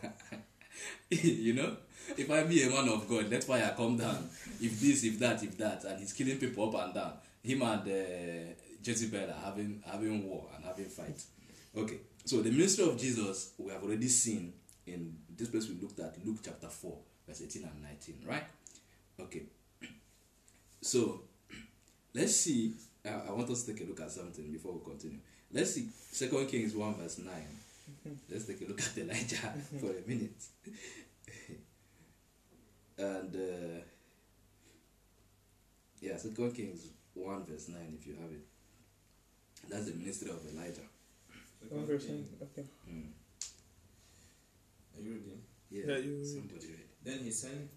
[1.10, 1.76] you know,
[2.16, 4.28] if I be a man of God, let fire come down.
[4.60, 7.12] If this, if that, if that, and he's killing people up and down.
[7.42, 11.22] Him and uh, Jezebel are having having war and having fight.
[11.76, 14.52] Okay, so the ministry of Jesus we have already seen
[14.86, 18.44] in this place we looked at Luke chapter four, verse eighteen and nineteen, right?
[19.18, 19.44] Okay,
[20.80, 21.22] so
[22.14, 22.74] let's see.
[23.02, 25.20] I, want us to take a look at something before we continue.
[25.52, 27.46] Let's see Second Kings one verse nine.
[28.30, 29.36] Let's take a look at Elijah
[29.80, 30.42] for a minute.
[32.98, 33.80] and uh,
[36.00, 38.46] yeah, Second Kings one verse nine, if you have it.
[39.68, 40.86] That's the ministry of Elijah.
[41.68, 42.26] One verse nine.
[42.42, 42.66] Okay.
[42.90, 43.10] Mm.
[44.96, 45.40] Are you ready?
[45.70, 46.88] Yeah, Yeah, you- somebody read.
[47.02, 47.70] Then he sent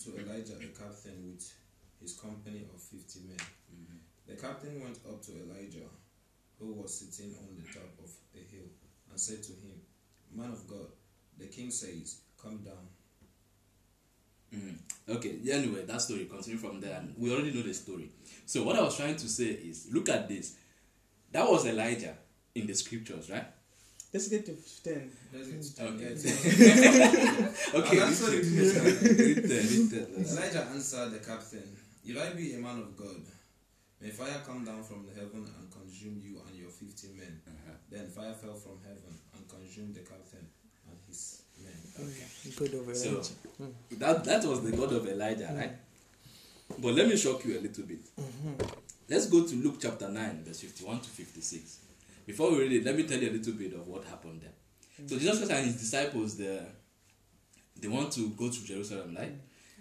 [0.00, 1.52] to Elijah a captain with
[2.00, 3.38] his company of fifty men.
[3.72, 3.98] Mhm.
[4.26, 5.88] The captain went up to Elijah,
[6.58, 8.68] who was sitting on the top of a hill,
[9.10, 9.80] and said to him,
[10.32, 10.90] Man of God,
[11.38, 12.88] the king says, Come down.
[14.54, 14.74] Mhm.
[15.16, 18.08] Okay, anyway, that story, continue from there, and we already know the story.
[18.46, 20.54] So, what I was trying to say is look at this.
[21.32, 22.16] That was Elijah
[22.54, 23.46] in the scriptures, right?
[24.12, 25.10] Let's get to ten.
[25.32, 26.04] Let's get Okay.
[26.04, 28.74] yeah, it's- Okay, that's what it read is.
[28.78, 30.08] read there, read there.
[30.24, 33.22] Elijah answered the captain, If I be a man of God,
[34.00, 37.40] may fire come down from the heaven and consume you and your fifty men.
[37.46, 37.72] Uh-huh.
[37.90, 40.46] Then fire fell from heaven and consumed the captain
[40.88, 41.42] and his
[42.02, 42.52] men.
[42.58, 43.28] God of So- Elijah.
[43.62, 43.72] Mm.
[43.98, 45.58] That, that was the God of Elijah, mm.
[45.58, 45.72] right?
[46.78, 48.04] But let me shock you a little bit.
[48.16, 48.62] Mm-hmm.
[49.08, 51.78] Let's go to Luke chapter 9, verse 51 to 56.
[52.26, 54.50] Before we read it, let me tell you a little bit of what happened there.
[55.04, 55.10] Mm.
[55.10, 56.60] So, Jesus Christ and his disciples, they,
[57.80, 59.34] they want to go to Jerusalem, right?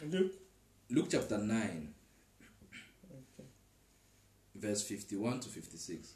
[0.09, 0.33] Luke.
[0.89, 1.93] Luke chapter 9,
[3.11, 3.47] Okay.
[4.55, 6.13] verse 51 to 56.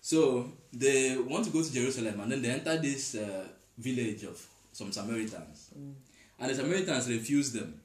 [0.00, 3.46] So they want to go to Jerusalem and then they enter this uh,
[3.78, 4.36] village of
[4.74, 5.70] some Samaritans.
[5.78, 5.92] Mm.
[6.40, 7.80] And the Samaritans refused them.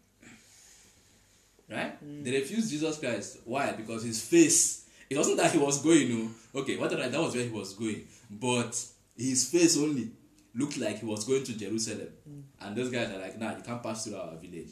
[1.70, 2.04] Right?
[2.04, 2.24] Mm.
[2.24, 3.38] They refused Jesus Christ.
[3.46, 3.72] Why?
[3.74, 6.60] Because his face, it wasn't that he was going, no.
[6.62, 8.08] Okay, what that was where he was going.
[8.30, 8.84] But
[9.16, 10.10] his face only
[10.56, 12.10] looked like he was going to Jerusalem.
[12.28, 12.42] Mm.
[12.62, 14.70] And those guys are like, nah, you can't pass through our village.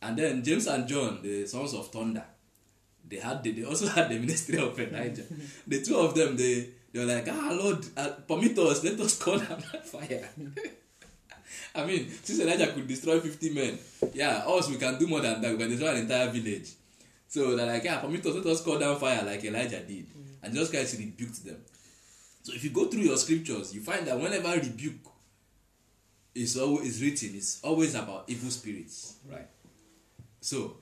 [0.00, 2.24] And then James and John, the sons of thunder,
[3.06, 5.24] they had the, they also had the ministry of Elijah.
[5.66, 9.18] the two of them, they they were like, ah Lord, uh, permit us, let us
[9.22, 10.28] call down that fire.
[11.74, 13.78] I mean, since Elijah could destroy 50 men,
[14.12, 15.52] yeah, us we can do more than that.
[15.52, 16.70] We can destroy an entire village.
[17.28, 20.06] So they're like, yeah, permit us, let us call down fire like Elijah did.
[20.42, 21.56] And Jesus Christ rebuked them.
[22.42, 25.06] So if you go through your scriptures, you find that whenever rebuke
[26.34, 29.48] is always written, it's always about evil spirits, right?
[30.40, 30.76] So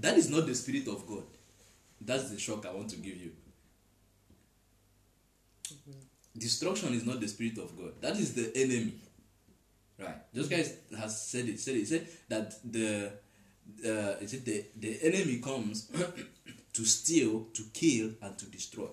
[0.00, 1.24] that is not the spirit of God.
[2.00, 3.32] That's the shock I want to give you.
[6.36, 7.92] Destruction is not the spirit of God.
[8.00, 8.94] That is the enemy.
[9.98, 10.16] Right.
[10.34, 11.60] Just guys has said it.
[11.60, 11.86] Said it.
[11.86, 13.12] Said that the
[13.84, 15.90] uh, is it the, the enemy comes
[16.72, 18.88] to steal, to kill, and to destroy.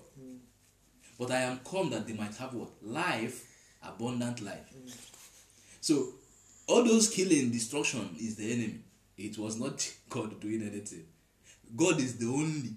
[1.18, 2.70] But I am come that they might have what?
[2.82, 3.46] Life,
[3.82, 4.74] abundant life.
[5.80, 6.14] So
[6.66, 8.80] all those killing, destruction is the enemy.
[9.16, 11.04] It was not God doing anything.
[11.74, 12.76] God is the only.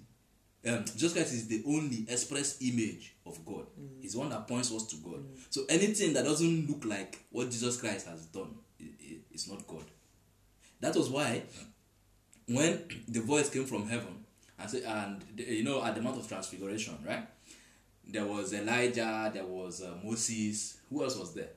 [0.66, 3.66] Um, Jesus Christ is the only express image of God.
[4.00, 5.24] He's the one that points us to God.
[5.50, 9.66] So anything that doesn't look like what Jesus Christ has done, i i- it's not
[9.66, 9.84] God.
[10.80, 11.42] That was why
[12.48, 14.24] when the voice came from heaven
[14.58, 17.26] and say, and you know at the Mount of Transfiguration, right?
[18.08, 20.78] There was Elijah, there was uh, Moses.
[20.90, 21.50] Who else was there?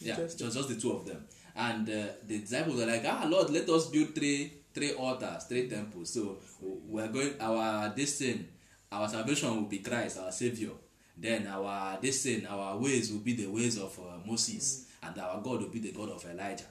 [0.00, 1.24] Yeah, Just- just just the two of them.
[1.54, 5.68] And uh, the disciples were like, Ah, Lord, let us build three three altars, three
[5.68, 6.12] temples.
[6.12, 8.48] So we're going our this thing,
[8.90, 10.70] our salvation will be Christ, our Savior.
[11.16, 15.40] Then our this thing, our ways will be the ways of uh, Moses, and our
[15.40, 16.64] God will be the God of Elijah.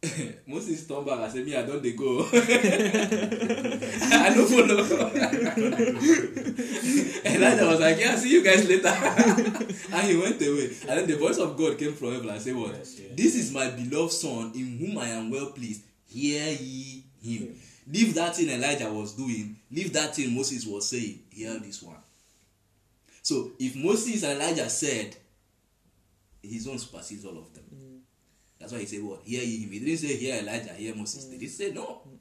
[0.46, 2.20] Moses turned back and said, Me, I don't they go.
[2.32, 2.36] I
[4.32, 4.78] don't follow.
[7.24, 8.86] Elijah was like, Yeah, see you guys later.
[8.88, 10.70] and he went away.
[10.88, 12.74] And then the voice of God came from heaven and said, What?
[12.76, 13.10] Yes, yes.
[13.16, 15.82] This is my beloved son in whom I am well pleased.
[16.08, 17.54] Hear ye him.
[17.90, 21.20] Leave that thing Elijah was doing, leave that thing Moses was saying.
[21.30, 21.96] Hear this one.
[23.22, 25.16] So if Moses and Elijah said,
[26.42, 27.64] his own supersedes all of them.
[27.74, 27.98] Mm.
[28.58, 29.20] That's why he said, What?
[29.24, 29.70] Hear ye him.
[29.70, 31.26] He didn't say, Hear Elijah, hear Moses.
[31.26, 31.30] Mm.
[31.32, 32.02] Did he say no?
[32.08, 32.18] Mm.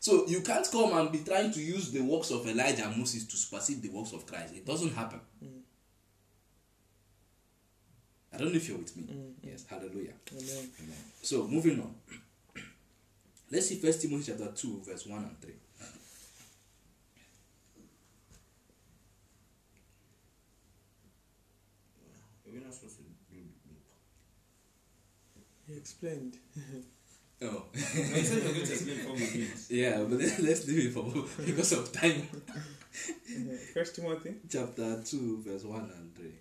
[0.00, 3.26] So you can't come and be trying to use the works of Elijah and Moses
[3.26, 4.54] to supersede the works of Christ.
[4.54, 5.20] It doesn't happen.
[8.32, 9.06] I don't know if you're with me.
[9.42, 10.12] Yes, hallelujah.
[10.32, 10.70] Amen.
[10.80, 10.96] Amen.
[11.22, 11.94] So moving on.
[13.50, 15.52] Let's see First Timothy chapter 2, verse 1 and 3.
[22.46, 23.08] Are not supposed to do
[25.66, 26.36] He explained.
[27.40, 27.46] Oh.
[27.72, 29.50] No, you said you were going to explain before we read.
[29.70, 31.04] yeah, but then let's leave it for
[31.46, 32.26] because of time.
[33.72, 36.32] First Timothy Chapter 2, verse 1 and 3.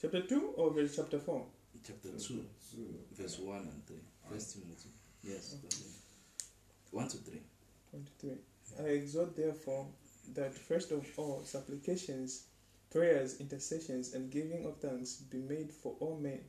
[0.00, 1.44] chapter two or verse chapter four.
[1.88, 2.44] Chapter 2,
[3.16, 3.96] verse 1 and 3.
[4.30, 4.90] First Timothy.
[5.24, 5.56] Yes.
[6.90, 7.40] 1 to 3.
[7.92, 8.38] One to three.
[8.78, 9.86] I exhort therefore
[10.34, 12.44] that first of all supplications,
[12.90, 16.40] prayers, intercessions, and giving of thanks be made for all men,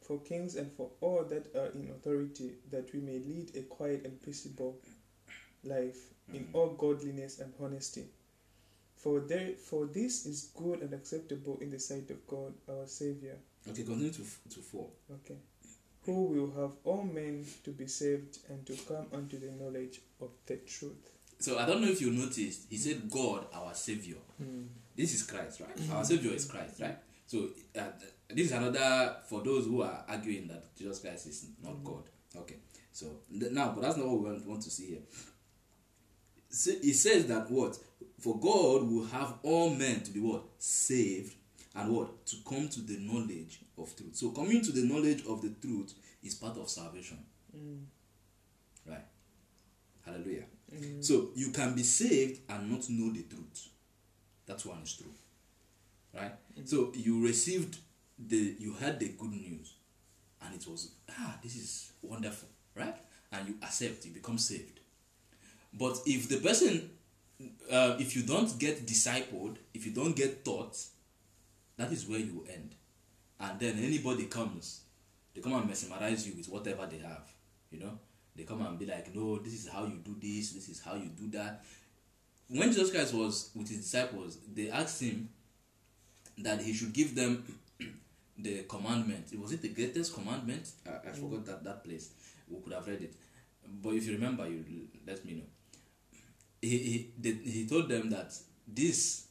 [0.00, 4.06] for kings and for all that are in authority, that we may lead a quiet
[4.06, 4.78] and peaceable
[5.64, 6.54] life in mm.
[6.54, 8.06] all godliness and honesty.
[8.96, 13.36] For there, for this is good and acceptable in the sight of God our Savior.
[13.68, 14.88] Okay, continue to, to 4.
[15.12, 15.36] Okay.
[16.04, 20.30] Who will have all men to be saved and to come unto the knowledge of
[20.46, 21.10] the truth.
[21.38, 24.16] So I don't know if you noticed, he said, God, our Savior.
[24.96, 25.90] This is Christ, right?
[25.92, 26.98] Our Savior is Christ, right?
[27.26, 27.48] So
[27.78, 27.82] uh,
[28.28, 32.02] this is another for those who are arguing that Jesus Christ is not God.
[32.36, 32.56] Okay,
[32.92, 35.02] so now, but that's not what we want, to see here.
[36.48, 37.78] Say- It says that what
[38.20, 41.34] for God will have all men to be what saved
[41.74, 44.14] and what to come to the knowledge of truth.
[44.14, 47.18] So coming to the knowledge of the truth is part of salvation,
[47.56, 47.84] Mm.
[48.86, 49.04] right?
[50.04, 50.44] Hallelujah.
[50.74, 51.04] Mm.
[51.04, 53.68] So you can be saved and not know the truth.
[54.46, 55.12] That one is true.
[56.14, 56.32] Right?
[56.64, 57.78] So you received
[58.18, 59.74] the you heard the good news
[60.42, 62.96] and it was ah this is wonderful, right?
[63.32, 64.80] And you accept, you become saved.
[65.72, 66.90] But if the person
[67.70, 70.76] uh, if you don't get discipled, if you don't get taught,
[71.82, 72.74] that is where you end.
[73.40, 74.82] And then anybody comes,
[75.34, 77.28] they come and mesmerize you with whatever they have,
[77.70, 77.98] you know.
[78.36, 80.94] They come and be like, no, this is how you do this, this is how
[80.94, 81.64] you do that.
[82.48, 85.28] When Jesus Christ was with his disciples, they asked him
[86.38, 87.44] that he should give them
[88.38, 89.26] the commandment.
[89.40, 90.70] Was it the greatest commandment?
[90.86, 91.16] I, I mm.
[91.16, 92.10] forgot that, that place.
[92.48, 93.14] We could have read it.
[93.82, 94.64] But if you remember, you
[95.06, 96.18] let me know.
[96.60, 98.32] He, he, they, he told them that
[98.68, 99.26] this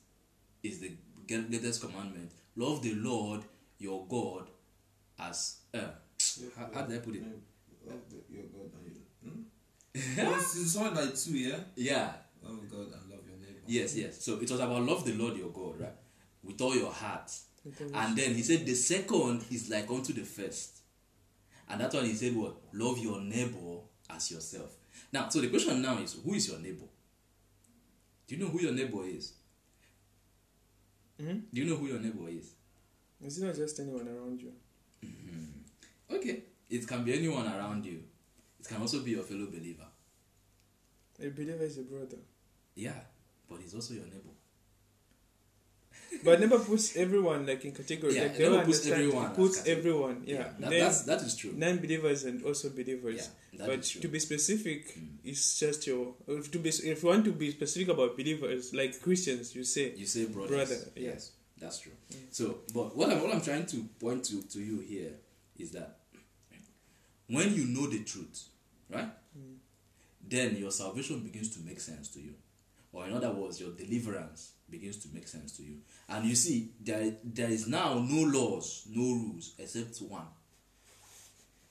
[0.61, 0.91] is the
[1.27, 2.31] greatest commandment.
[2.55, 3.41] Love the Lord
[3.79, 4.49] your God
[5.19, 5.57] as.
[5.73, 5.79] Uh,
[6.57, 7.23] how, how did I put it?
[7.85, 9.01] Love the- your God and you.
[9.23, 9.41] Hmm?
[10.39, 11.57] it's, it's one like two, yeah?
[11.75, 12.11] Yeah,
[12.43, 13.59] Love God and love your neighbor.
[13.67, 14.23] Yes, yes.
[14.23, 15.93] So it was about love the Lord your God, right?
[16.43, 17.31] With all your heart.
[17.93, 20.79] And then he said the second is like unto the first.
[21.69, 22.55] And that one he said what?
[22.73, 24.75] Love your neighbor as yourself.
[25.13, 26.85] Now, so the question now is who is your neighbor?
[28.27, 29.33] Do you know who your neighbor is?
[31.21, 31.41] Mhm.
[31.53, 32.53] Do you know who your neighbor is?
[33.23, 34.53] It's not just anyone around you.
[36.09, 36.43] Okay.
[36.69, 38.03] It can be anyone around you.
[38.59, 39.87] It can also be your fellow believer.
[41.19, 42.17] A believer is a brother.
[42.75, 42.99] Yeah.
[43.47, 44.35] But he's also your neighbor.
[46.23, 48.15] But never puts everyone like in category.
[48.15, 49.01] Yeah, like they never puts understand.
[49.01, 50.23] everyone puts everyone.
[50.25, 50.37] Yeah.
[50.59, 51.53] that, then that's, that is true.
[51.55, 53.29] non-believers and also believers.
[53.53, 55.07] Yeah, that but to be specific, Mm.
[55.23, 56.13] it's just your.
[56.27, 59.93] If to be, if you want to be specific about believers, like Christians, you say
[59.95, 60.49] You say brothers.
[60.49, 61.09] Brother, yeah.
[61.11, 61.93] Yes, that's true.
[62.11, 62.17] Mm.
[62.31, 65.13] So, but what I'm, what I'm trying to point to, to you here
[65.57, 65.97] is that
[67.27, 68.47] when you know the truth,
[68.89, 69.55] right, Mm.
[70.27, 72.33] then your salvation begins to make sense to you.
[72.93, 75.77] Or, in other words, your deliverance begins to make sense to you.
[76.09, 80.25] And you see, there, there is now no laws, no rules, except one,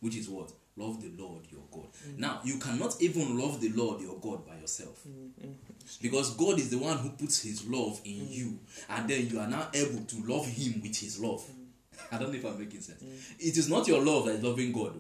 [0.01, 0.53] which is what?
[0.77, 1.89] Love the Lord your God.
[2.09, 2.19] Mm.
[2.19, 5.03] Now, you cannot even love the Lord your God by yourself.
[5.07, 5.49] Mm, mm.
[5.49, 6.03] mm.
[6.03, 8.31] Because God is the one who puts His love in mm.
[8.31, 8.59] you,
[8.89, 11.45] and then you are now able to love Him with His love.
[12.13, 13.03] I don't know if I'm making sense.
[13.39, 14.95] It is not your love that is loving God,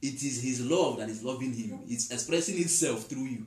[0.00, 1.80] it is His love that is loving Him.
[1.88, 3.46] It's expressing itself through you.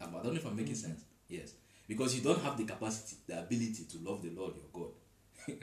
[0.00, 1.04] I don't know if I'm making sense.
[1.32, 1.54] Yes,
[1.88, 4.92] because you don't have the capacity, the ability to love the Lord your God,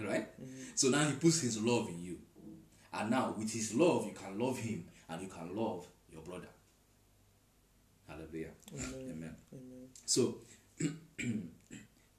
[0.10, 0.28] right?
[0.42, 0.48] Mm.
[0.76, 2.18] So now He puts His love in you,
[2.94, 6.50] and now with His love you can love Him, and you can love your brother.
[8.08, 8.50] Hallelujah.
[8.74, 8.94] Amen.
[9.02, 9.36] Amen.
[9.54, 9.88] Amen.
[10.06, 10.38] So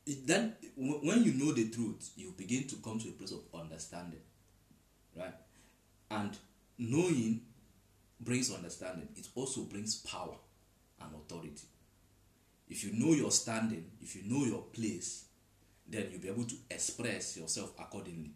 [0.07, 4.21] then when you know the truth, you begin to come to a place of understanding,
[5.17, 5.35] right?
[6.11, 6.37] And
[6.79, 7.41] knowing
[8.21, 9.09] brings understanding.
[9.17, 10.37] It also brings power
[11.01, 11.67] and authority.
[12.71, 15.25] If you know your standing, if you know your place,
[15.89, 18.31] then you'll be able to express yourself accordingly,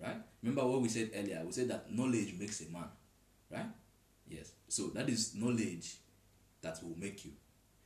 [0.00, 0.16] right?
[0.42, 1.40] Remember what we said earlier?
[1.46, 2.88] We said that knowledge makes a man,
[3.48, 3.66] right?
[4.28, 4.50] Yes.
[4.68, 5.98] So that is knowledge
[6.62, 7.30] that will make you.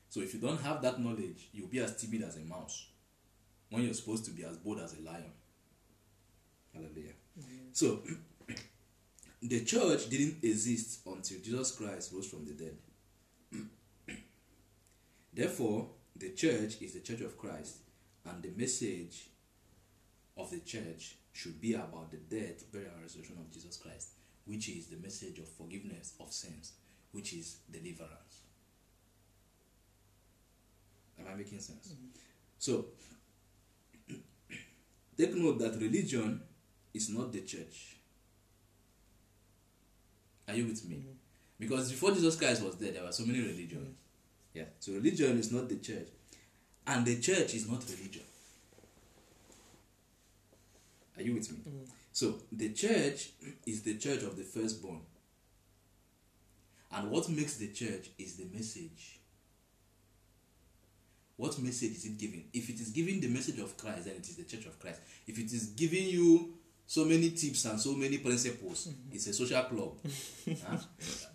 [0.08, 2.86] So if you don't have that knowledge, you'll be as timid as a mouse
[3.68, 5.32] when you're supposed to be as bold as a lion.
[6.72, 7.12] Hallelujah.
[7.72, 8.00] So
[9.42, 12.76] the church didn't exist until Jesus Christ rose from the dead.
[15.32, 17.78] Therefore, the church is the church of Christ,
[18.24, 19.28] and the message
[20.36, 24.10] of the church should be about the death, burial, and resurrection of Jesus Christ,
[24.44, 26.72] which is the message of forgiveness of sins,
[27.12, 28.42] which is deliverance.
[31.18, 31.94] Am I making sense?
[32.58, 32.86] So,
[35.16, 36.42] take note that religion
[36.92, 37.96] is not the church.
[40.48, 40.96] Are you with me?
[40.96, 41.14] Mhm.
[41.58, 43.96] Because before Jesus Christ was there, there were so many religions.
[44.54, 44.64] Yeah.
[44.78, 46.08] So religion is not the church.
[46.86, 48.22] And the church is not religion.
[51.16, 51.58] Are you with me?
[51.58, 51.88] Mm.
[52.12, 53.30] So the church
[53.66, 55.00] is the church of the firstborn.
[56.92, 59.20] And what makes the church is the message.
[61.36, 62.44] What message is it giving?
[62.52, 65.00] If it is giving the message of Christ, then it is the church of Christ.
[65.26, 66.54] If it is giving you
[66.90, 69.92] so many tips and so many principles, it's a social club.
[70.66, 70.76] Huh?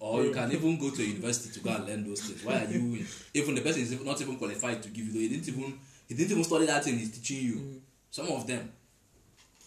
[0.02, 2.44] Or you can even go to university to go and learn those things.
[2.44, 5.22] Why are you even the person is not even qualified to give you?
[5.22, 5.80] He didn't even
[6.10, 7.56] he didn't even study that thing he's teaching you.
[7.56, 7.80] Mm.
[8.12, 8.70] Some of them.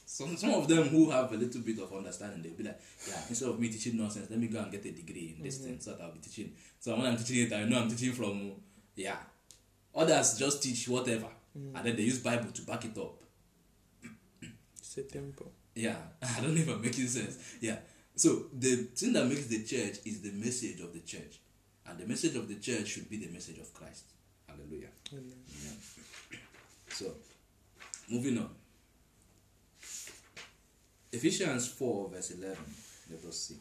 [0.04, 2.78] Some some of them who have a little bit of understanding, they'll be like,
[3.08, 5.56] yeah, instead of me teaching nonsense, let me go and get a degree in this
[5.58, 5.64] Mhm.
[5.64, 6.52] thing so that I'll be teaching.
[6.80, 8.52] So when I'm teaching it, I know I'm teaching from
[8.94, 9.16] yeah.
[9.94, 11.30] Others just teach whatever.
[11.58, 11.76] Mm.
[11.76, 13.22] And then they use Bible to back it up.
[14.78, 15.50] It's a temple.
[15.78, 15.94] Yeah,
[16.36, 17.38] I don't know if I'm making sense.
[17.60, 17.76] Yeah.
[18.16, 21.38] So the thing that makes the church is the message of the church.
[21.86, 24.02] And the message of the church should be the message of Christ.
[24.48, 24.90] Hallelujah.
[25.12, 25.38] Amen.
[25.46, 26.38] Yeah.
[26.90, 27.14] So,
[28.10, 28.50] moving on.
[31.12, 32.56] Ephesians 4, verse 11.
[33.10, 33.56] Let us see.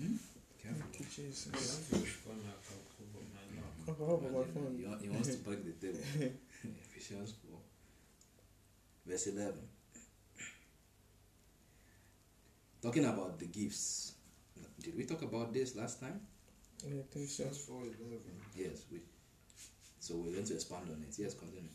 [0.00, 0.16] Hmm?
[0.62, 1.88] Thank you, Jesus.
[1.90, 3.98] Can cover my lap.
[3.98, 4.74] How about my phone?
[4.78, 6.00] He, he wants to break the table.
[6.96, 7.58] Ephesians 4,
[9.06, 9.77] verse 11.
[12.82, 14.14] Talking about the gifts.
[14.80, 16.20] Did we talk about this last time?
[16.86, 17.44] Yeah, I think so.
[17.44, 18.20] Just four eleven.
[18.56, 19.00] Yes, we.
[20.00, 21.14] So we're going to expand on it.
[21.18, 21.68] Yes, continue.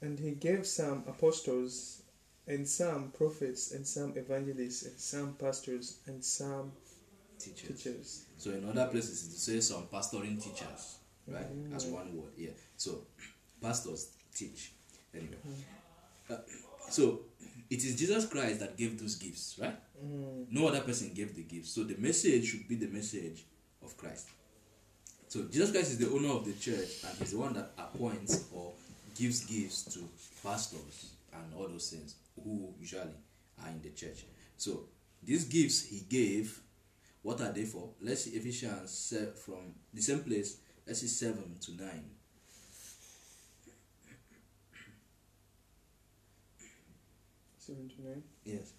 [0.00, 2.02] And he gave some apostles,
[2.46, 6.72] and some prophets, and some evangelists, and some pastors, and some
[7.38, 7.82] Teachers.
[7.82, 8.24] teachers.
[8.38, 11.46] So in other places it say some pastoring teachers, right?
[11.74, 11.92] As Mm.
[11.92, 12.50] one word, yeah.
[12.76, 13.06] So
[13.60, 14.72] pastors teach.
[15.14, 15.62] Anyway, Mm.
[16.30, 16.36] Uh,
[16.92, 17.20] so
[17.70, 19.76] it is Jesus Christ that gave those gifts, right?
[20.04, 20.46] Mm.
[20.50, 21.70] No other person gave the gifts.
[21.70, 23.44] So the message should be the message
[23.82, 24.28] of Christ.
[25.28, 28.44] So Jesus Christ is the owner of the church and he's the one that appoints
[28.52, 28.72] or
[29.16, 30.00] gives gifts to
[30.42, 33.16] pastors and all those things who usually
[33.62, 34.24] are in the church.
[34.58, 34.84] So
[35.22, 36.60] these gifts he gave,
[37.22, 37.88] what are they for?
[38.02, 40.58] Let's see Ephesians from the same place.
[40.86, 42.04] Let's see seven to nine.
[47.66, 48.22] Seventy-nine.
[48.44, 48.72] Yes.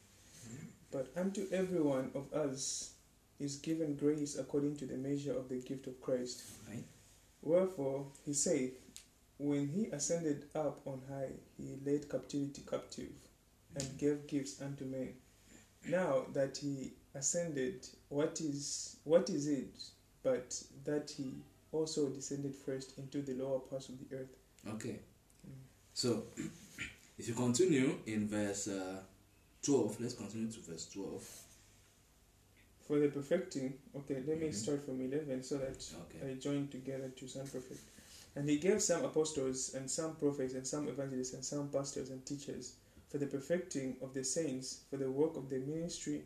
[0.92, 2.94] But unto every one of us
[3.40, 6.44] is given grace according to the measure of the gift of Christ.
[6.70, 6.84] Right.
[7.42, 8.74] Wherefore he saith,
[9.38, 13.12] When he ascended up on high, he led captivity captive,
[13.76, 13.98] and mm.
[13.98, 15.14] gave gifts unto men.
[15.88, 19.76] Now that he ascended, what is what is it
[20.24, 21.34] but that he
[21.72, 24.36] also descended first into the lower parts of the earth?
[24.68, 25.00] Okay.
[25.48, 25.54] Mm.
[25.94, 26.24] So,
[27.18, 29.00] if you continue in verse uh,
[29.62, 31.24] 12, let's continue to verse 12.
[32.88, 34.54] For the perfecting, okay, let me Mhm.
[34.54, 36.32] start from 11 so that Okay.
[36.32, 37.80] I join together to some perfect.
[38.36, 42.26] And he gave some apostles, and some prophets, and some evangelists, and some pastors and
[42.26, 42.74] teachers,
[43.10, 46.24] for the perfecting of the saints, for the work of the ministry,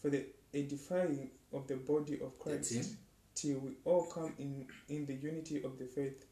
[0.00, 2.94] for the edifying of the body of Christ,
[3.34, 6.26] till we all come in, in the unity of the faith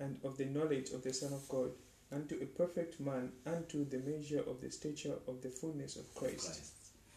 [0.00, 1.70] and of the knowledge of the Son of God,
[2.12, 6.46] unto a perfect man, unto the measure of the stature of the fullness of Christ.
[6.46, 6.72] Christ.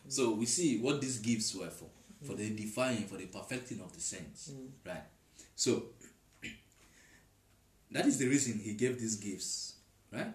[0.07, 1.89] So we see what these gifts were for.
[2.23, 4.51] For the defying, for the perfecting of the saints.
[4.53, 4.67] Mm.
[4.85, 5.03] Right.
[5.55, 5.85] So
[7.91, 9.77] that is the reason he gave these gifts.
[10.11, 10.31] Right?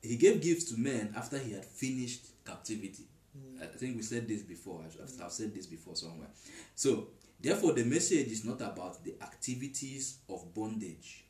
[0.00, 3.08] He gave gifts to men after he had finished captivity.
[3.36, 3.60] Mm.
[3.62, 4.82] I think we said this before.
[4.84, 6.28] I've, I've said this before somewhere.
[6.76, 7.08] So,
[7.40, 11.24] therefore, the message is not about the activities of bondage.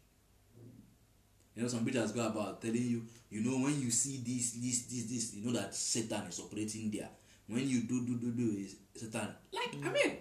[1.56, 4.82] You know, some preachers go about telling you, you know, when you see this, this,
[4.82, 7.08] this, this, you know that Satan is operating there.
[7.48, 9.28] When you do, do, do, do, is Satan.
[9.52, 10.16] Like, I mean,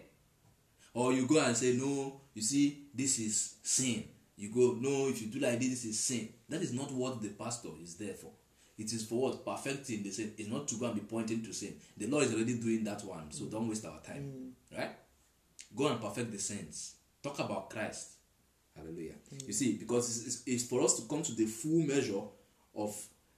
[0.93, 4.05] or you go and say, no, you see, this is sin.
[4.37, 6.29] You go, no, if you do like this, this is sin.
[6.47, 8.31] That is not what the pastor is there for.
[8.77, 9.45] It is for what?
[9.45, 10.33] Perfecting the sin.
[10.37, 11.75] It's not to go and be pointing to sin.
[11.97, 14.53] The Lord is already doing that one, so don't waste our time.
[14.73, 14.77] Mm.
[14.77, 14.91] Right?
[15.75, 16.95] Go and perfect the saints.
[17.21, 18.14] Talk about Christ.
[18.75, 19.13] Hallelujah.
[19.45, 22.21] You see, because it's, it's, it's for us to come to the full measure
[22.75, 22.95] of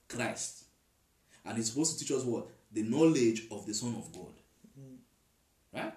[0.07, 0.65] Christ.
[1.45, 2.47] And it's supposed to teach us what?
[2.71, 4.33] The knowledge of the Son of God.
[4.79, 4.97] Mm.
[5.73, 5.93] Right?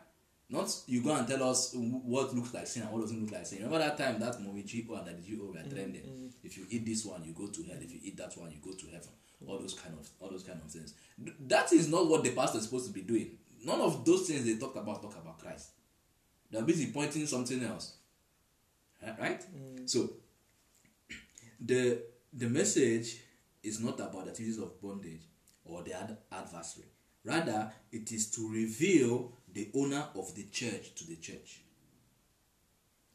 [0.49, 3.47] Not you go and tell us what looks like sin and what doesn't look like
[3.47, 3.59] sin.
[3.59, 4.95] Remember that time that movie G.O.
[4.95, 5.47] and the G.O.
[5.47, 6.03] were trending.
[6.03, 6.30] mm.
[6.43, 7.78] If you eat this one, you go to hell.
[7.80, 9.09] If you eat that one, you go to heaven.
[9.47, 10.93] All those kind of all those kind of things.
[11.47, 13.38] That is not what the pastor is supposed to be doing.
[13.64, 15.70] None of those things they talk about talk about Christ.
[16.51, 17.95] They're busy pointing something else.
[19.03, 19.20] Right?
[19.20, 19.40] right?
[19.40, 19.88] Mm.
[19.88, 20.11] So
[21.61, 23.18] the the message
[23.62, 25.22] is not about the activities of bondage
[25.64, 26.86] or the ad- adversary.
[27.24, 31.61] Rather, it is to reveal the owner of the church to the church.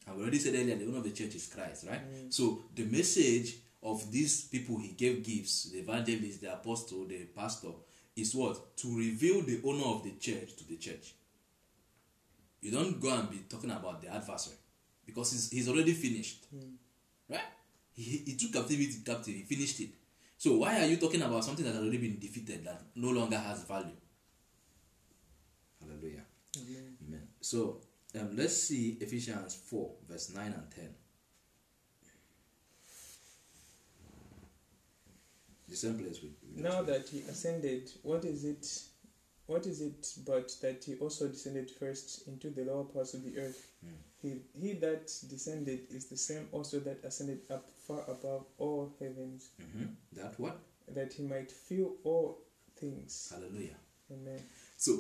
[0.06, 2.02] And we already said earlier, the owner of the church is Christ, right?
[2.30, 7.70] So the message of these people he gave gifts, the evangelist, the apostle, the pastor,
[8.16, 8.78] is what?
[8.78, 11.16] To reveal the owner of the church to the church.
[12.62, 14.58] You don't go and be talking about the adversary
[15.06, 16.46] because he's, he's already finished.
[17.30, 17.40] Right?
[17.94, 19.90] He, he took captivity captive, he finished it.
[20.38, 23.38] So why are you talking about something that has already been defeated that no longer
[23.38, 23.96] has value?
[25.82, 26.24] Hallelujah.
[26.58, 26.98] Amen.
[27.08, 27.28] Amen.
[27.42, 27.82] So
[28.20, 30.90] um, let's see Ephesians 4, verse 9 and 10.
[35.68, 36.88] The same place we, we Now read.
[36.88, 38.68] that he ascended, what is it?
[39.48, 43.38] What is it but that he also descended first into the lower parts of the
[43.40, 43.68] earth?
[43.84, 43.94] Hmm.
[44.26, 49.50] He, he that descended is the same also that ascended up far above all heavens,
[49.62, 49.96] Mhm.
[50.14, 50.58] That what?
[50.88, 52.42] that he might fill all
[52.76, 53.30] things.
[53.32, 53.78] Hallelujah.
[54.12, 54.40] Amen.
[54.78, 54.92] So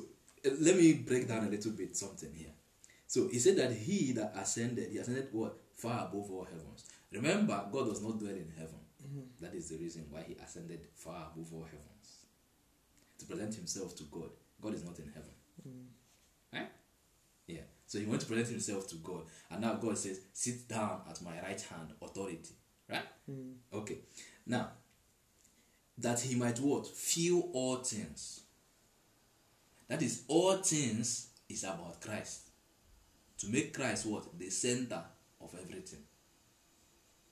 [0.45, 2.53] uh, let me break down a little bit something here.
[3.07, 5.57] So he said that he that ascended, he ascended what?
[5.75, 6.85] Far above all heavens.
[7.11, 8.79] Remember, God does not dwell in heaven.
[9.39, 12.25] That is the reason why he ascended far above all heavens.
[13.19, 14.29] To present himself to God.
[14.61, 15.33] God is not in heaven.
[15.67, 15.85] Mm.
[17.87, 19.21] So he went to present himself to God.
[19.49, 22.55] And now God says, Sit down at my right hand, authority.
[22.89, 23.03] Right?
[23.29, 23.53] Mm.
[23.73, 23.99] Okay.
[24.45, 24.71] Now,
[25.97, 26.87] that he might what?
[26.87, 28.41] Fill all things.
[29.87, 32.49] That is, all things is about Christ.
[33.39, 34.37] To make Christ what?
[34.37, 35.03] The center
[35.41, 35.99] of everything.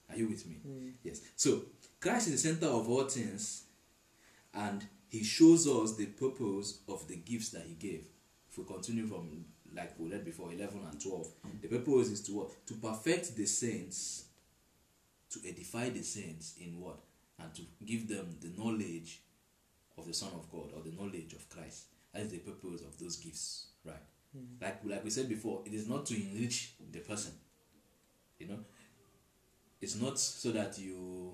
[0.10, 0.58] Are you with me?
[0.68, 0.92] Mm.
[1.04, 1.22] Yes.
[1.36, 1.64] So,
[2.00, 3.64] Christ is the center of all things,
[4.54, 8.06] and he shows us the purpose of the gifts that he gave.
[8.50, 9.46] If we continue from,
[9.76, 11.28] like we read before, 11 and 12,
[11.62, 12.66] the purpose is to what?
[12.68, 14.26] To perfect the saints,
[15.32, 17.00] to edify the saints in what?
[17.40, 19.22] And to give them the knowledge
[19.98, 21.86] of the Son of God or the knowledge of Christ.
[22.14, 23.96] That is the purpose of those gifts, right?
[24.36, 24.64] Hmm.
[24.64, 27.34] Like, like we said before, it is not to enrich the person.
[28.40, 28.60] You know,
[29.82, 31.34] it's not so that you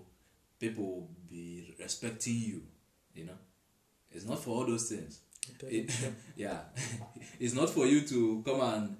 [0.60, 2.62] people will be respecting you.
[3.14, 3.38] You know,
[4.12, 5.20] it's not for all those things.
[5.64, 5.92] It
[6.36, 6.60] yeah,
[7.40, 8.98] it's not for you to come and.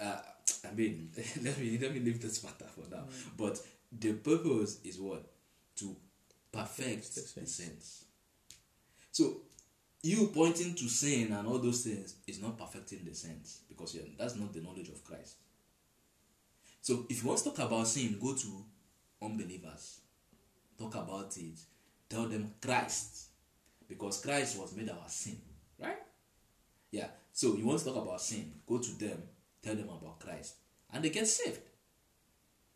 [0.00, 0.20] Uh,
[0.68, 1.10] I mean,
[1.42, 3.04] let me let me leave this matter for now.
[3.36, 3.58] But
[3.92, 5.24] the purpose is what
[5.76, 5.96] to
[6.52, 8.04] perfect The saints.
[9.12, 9.42] So
[10.02, 14.02] you pointing to sin and all those things is not perfecting the saints because yeah,
[14.18, 15.36] that's not the knowledge of Christ.
[16.80, 18.64] So if you want to talk about sin, go to
[19.22, 20.00] unbelievers.
[20.78, 21.58] Talk about it.
[22.08, 23.26] Tell them Christ.
[23.86, 25.36] Because Christ was made our sin.
[26.90, 27.08] Yeah.
[27.32, 29.22] So you want to talk about sin, go to them,
[29.62, 30.54] tell them about Christ.
[30.92, 31.60] And they get saved.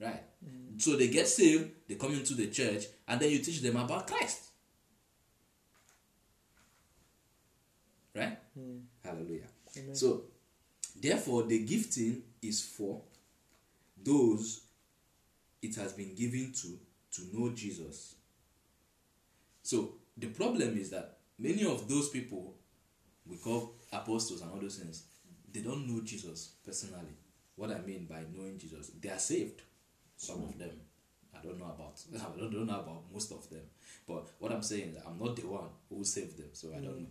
[0.01, 0.23] Right?
[0.79, 4.07] So they get saved, they come into the church, and then you teach them about
[4.07, 4.43] Christ.
[8.15, 8.39] Right?
[8.59, 8.83] Mm.
[9.03, 9.49] Hallelujah.
[9.77, 9.95] Amen.
[9.95, 10.25] So,
[11.01, 13.03] therefore, the gifting is for
[14.03, 14.63] those
[15.63, 16.79] it has been given to
[17.13, 18.17] to know Jesus.
[19.63, 22.55] So, the problem is that many of those people
[23.27, 25.05] we call apostles and all those things,
[25.53, 27.17] they don't know Jesus personally.
[27.57, 29.63] What I mean by knowing Jesus, they are saved.
[30.17, 30.71] Some of them.
[31.37, 33.63] I don't know about I don't, know about most of them.
[34.07, 37.01] But what I'm saying is I'm not the one who saved them, so I don't
[37.01, 37.07] know.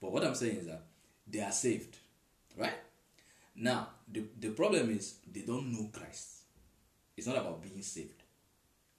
[0.00, 0.82] But what I'm saying is that
[1.26, 1.96] they are saved.
[2.56, 2.74] Right?
[3.54, 6.42] Now, the, the problem is they don't know Christ.
[7.16, 8.22] It's not about being saved.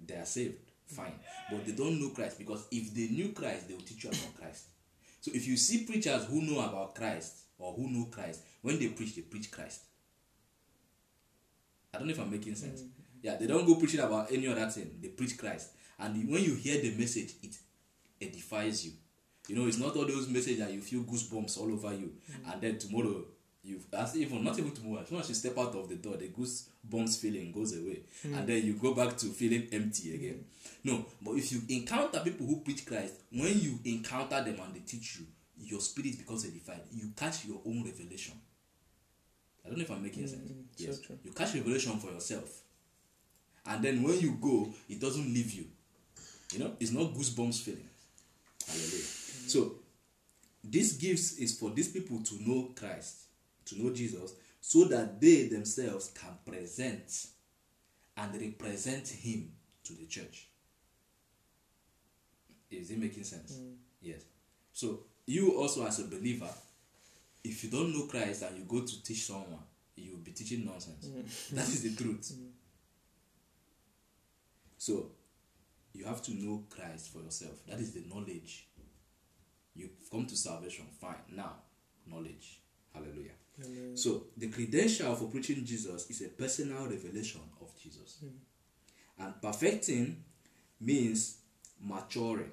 [0.06, 1.14] They are saved, fine.
[1.50, 4.38] But they don't know Christ because if they knew Christ, they will teach you about
[4.40, 4.66] Christ.
[5.24, 8.90] So if you see preachers who know about Christ or who know Christ, when they
[8.90, 9.86] preach, they preach Christ.
[11.94, 12.82] I don't know if I'm making sense.
[12.82, 12.90] Mm-hmm.
[13.22, 14.98] Yeah, they don't go preaching about any other thing.
[15.02, 15.70] They preach Christ.
[15.98, 17.56] And when you hear the message, it
[18.22, 18.92] edifies you.
[19.48, 22.52] You know, it's not all those messages that you feel goosebumps all over you, mm-hmm.
[22.52, 23.24] and then tomorrow
[23.64, 25.02] you as even not even tomorrow.
[25.02, 28.36] As soon as you step out of the door, the goosebumps feeling goes away, and
[28.36, 28.46] hmm.
[28.46, 30.44] then you go back to feeling empty again.
[30.84, 30.90] Hmm.
[30.90, 34.80] No, but if you encounter people who preach Christ, when you encounter them and they
[34.80, 35.26] teach you,
[35.58, 36.82] your spirit becomes edified.
[36.92, 38.34] You catch your own revelation.
[39.66, 40.52] I don't know if I'm making sense.
[40.52, 41.18] Mm, so Yes, true.
[41.24, 42.62] you catch revelation for yourself,
[43.66, 45.66] and then when you go, it doesn't leave you.
[46.52, 47.88] You know, it's not goosebumps feeling.
[48.68, 48.90] Hallelujah.
[48.92, 49.48] Hmm.
[49.48, 49.72] So,
[50.64, 53.24] this gift is for these people to know Christ,
[53.66, 57.28] to know Jesus, so that they themselves can present
[58.18, 59.52] and represent him
[59.84, 60.48] to the church.
[62.72, 63.54] Is it making sense?
[63.54, 63.76] Mm.
[64.02, 64.22] Yes.
[64.72, 66.50] So you also as a believer,
[67.44, 69.60] if you don't know Christ and you go to teach someone,
[69.96, 71.08] you will be teaching nonsense.
[71.54, 72.34] That is the truth.
[74.78, 75.12] So
[75.94, 77.66] you have to know Christ for yourself.
[77.68, 78.68] That is the knowledge.
[79.76, 80.86] You've come to salvation.
[81.00, 81.16] Fine.
[81.36, 81.54] Now,
[82.08, 82.60] knowledge.
[82.94, 83.32] Hallelujah.
[83.62, 83.96] Amen.
[83.96, 88.18] So the credential for preaching Jesus is a personal revelation of Jesus.
[88.20, 89.24] Hmm.
[89.24, 90.24] And perfecting
[90.82, 91.38] means
[91.82, 92.52] maturing.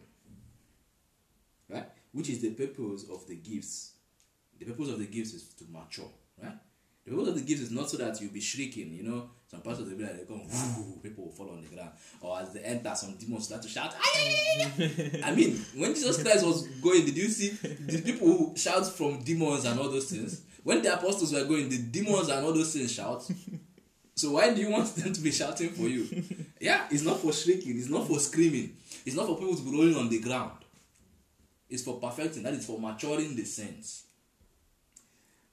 [1.69, 1.87] Right?
[2.13, 3.93] Which is the purpose of the gifts.
[4.59, 6.11] The purpose of the gifts is to mature,
[6.43, 6.53] right?
[7.05, 9.31] The purpose of the gifts is not so that you'll be shrieking, you know.
[9.51, 11.91] Some pastors will be like, they come, whoo, people will fall on the ground.
[12.21, 13.95] Or as they enter, some demons start to shout,
[15.25, 19.23] I mean, when Jesus Christ was going, did you see the people who shout from
[19.23, 20.43] demons and all those things?
[20.63, 23.29] When the apostles were going, the demons and all those things shout.
[24.21, 26.07] So why do you want them to be shouting for you?
[26.61, 29.71] Yeah, it's not for shrieking, it's not for screaming, it's not for people to be
[29.71, 30.59] rolling on the ground.
[31.71, 34.05] It's for perfecting, that is for maturing the saints.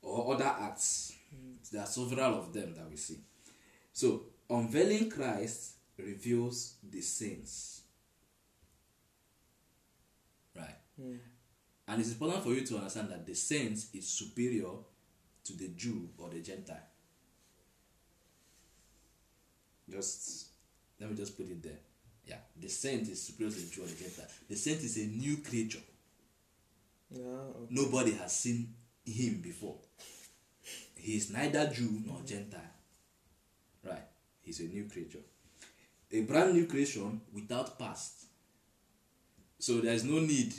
[0.02, 1.14] Or other acts.
[1.72, 3.20] There are several of them that we see.
[3.94, 7.84] So, unveiling Christ reveals the saints.
[10.54, 10.76] Right.
[11.02, 11.20] Mm.
[11.88, 14.72] And it's important for you to understand that the saints is superior
[15.48, 16.78] to the Jew or the Gentile.
[19.90, 20.48] Just
[21.00, 21.80] let me just put it there.
[22.28, 24.28] Yeah, the saint is superior to the Jew or the Gentile.
[24.50, 25.84] The saint is a new creature.
[27.10, 27.68] Yeah, okay.
[27.70, 28.74] Nobody has seen
[29.06, 29.76] him before.
[30.96, 32.26] He is neither Jew nor mm-hmm.
[32.26, 32.74] Gentile.
[33.86, 34.04] Right?
[34.42, 35.24] He's a new creature.
[36.12, 38.26] A brand new creation without past.
[39.60, 40.54] So there's no need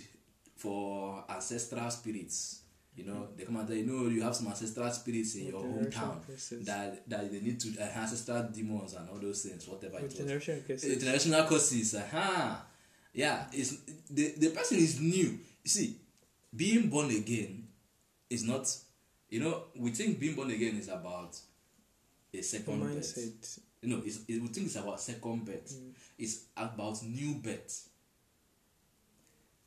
[0.56, 2.62] for ancestral spirits.
[2.98, 5.62] You know, they come and tell you, know, you have some ancestral spirits in your
[5.62, 6.66] hometown curses.
[6.66, 10.14] that, that they need to, uh, ancestral demons and all those things, whatever it was.
[10.14, 11.04] generation Uh, cases.
[11.04, 11.94] generational curses.
[11.94, 12.66] Aha.
[13.12, 13.76] Yeah, it's
[14.10, 15.38] the, the person is new.
[15.62, 15.96] You see,
[16.54, 17.68] being born again
[18.28, 18.66] is not
[19.30, 21.36] you know, we think being born again is about
[22.32, 23.58] a second birth.
[23.82, 25.72] You know, it's, it, we think it's about second birth.
[25.72, 25.92] Mm.
[26.18, 27.88] It's about new birth.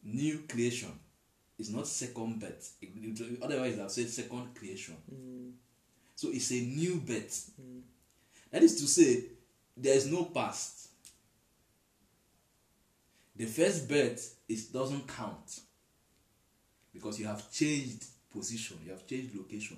[0.03, 0.91] New creation.
[1.61, 2.73] It's not second birth.
[3.39, 4.97] Otherwise, I've said second creation.
[5.13, 5.51] Mm.
[6.15, 7.51] So it's a new birth.
[7.61, 7.81] Mm.
[8.49, 9.25] That is to say,
[9.77, 10.87] there is no past.
[13.35, 15.59] The first birth is doesn't count
[16.91, 19.77] because you have changed position, you have changed location.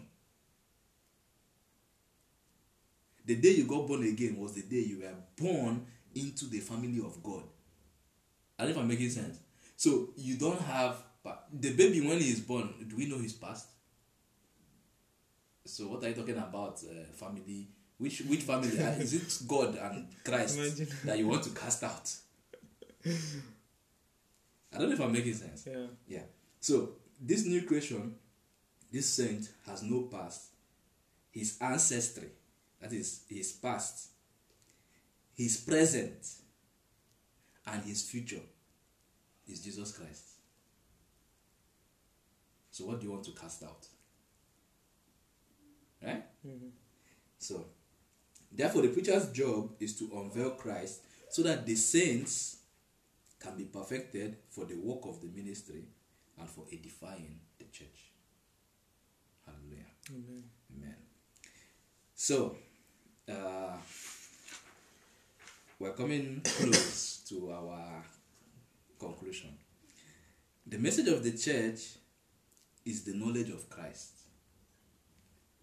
[3.25, 6.99] The day you got born again was the day you were born into the family
[6.99, 7.43] of God.
[8.57, 9.37] I don't know if I'm making sense.
[9.75, 12.73] So you don't have pa- the baby when he is born.
[12.87, 13.67] Do we know his past?
[15.65, 16.81] So what are you talking about?
[16.83, 17.67] Uh, family?
[17.97, 18.77] Which which family?
[18.79, 20.87] Uh, is it God and Christ Imagine.
[21.05, 22.11] that you want to cast out?
[23.05, 25.67] I don't know if I'm making sense.
[25.69, 25.85] Yeah.
[26.07, 26.23] Yeah.
[26.59, 28.15] So this new creation,
[28.91, 30.49] this saint has no past.
[31.31, 32.29] His ancestry,
[32.81, 34.09] that is his past,
[35.35, 36.27] his present,
[37.65, 38.41] and his future
[39.47, 40.32] is Jesus Christ.
[42.73, 43.87] So what do you want to cast out?
[46.01, 46.23] Right?
[46.43, 46.71] Mhm.
[47.37, 47.69] So,
[48.51, 52.57] therefore, the preacher's job is to unveil Christ so that the saints
[53.39, 55.85] can be perfected for the work of the ministry
[56.39, 58.11] and for edifying the church.
[59.45, 59.91] Hallelujah.
[60.09, 60.43] Amen.
[60.75, 60.95] Amen.
[62.15, 62.57] So,
[63.29, 63.77] uh,
[65.77, 68.03] we're coming close to our
[68.97, 69.55] conclusion.
[70.65, 71.97] The message of the church
[72.85, 74.11] is the knowledge of Christ.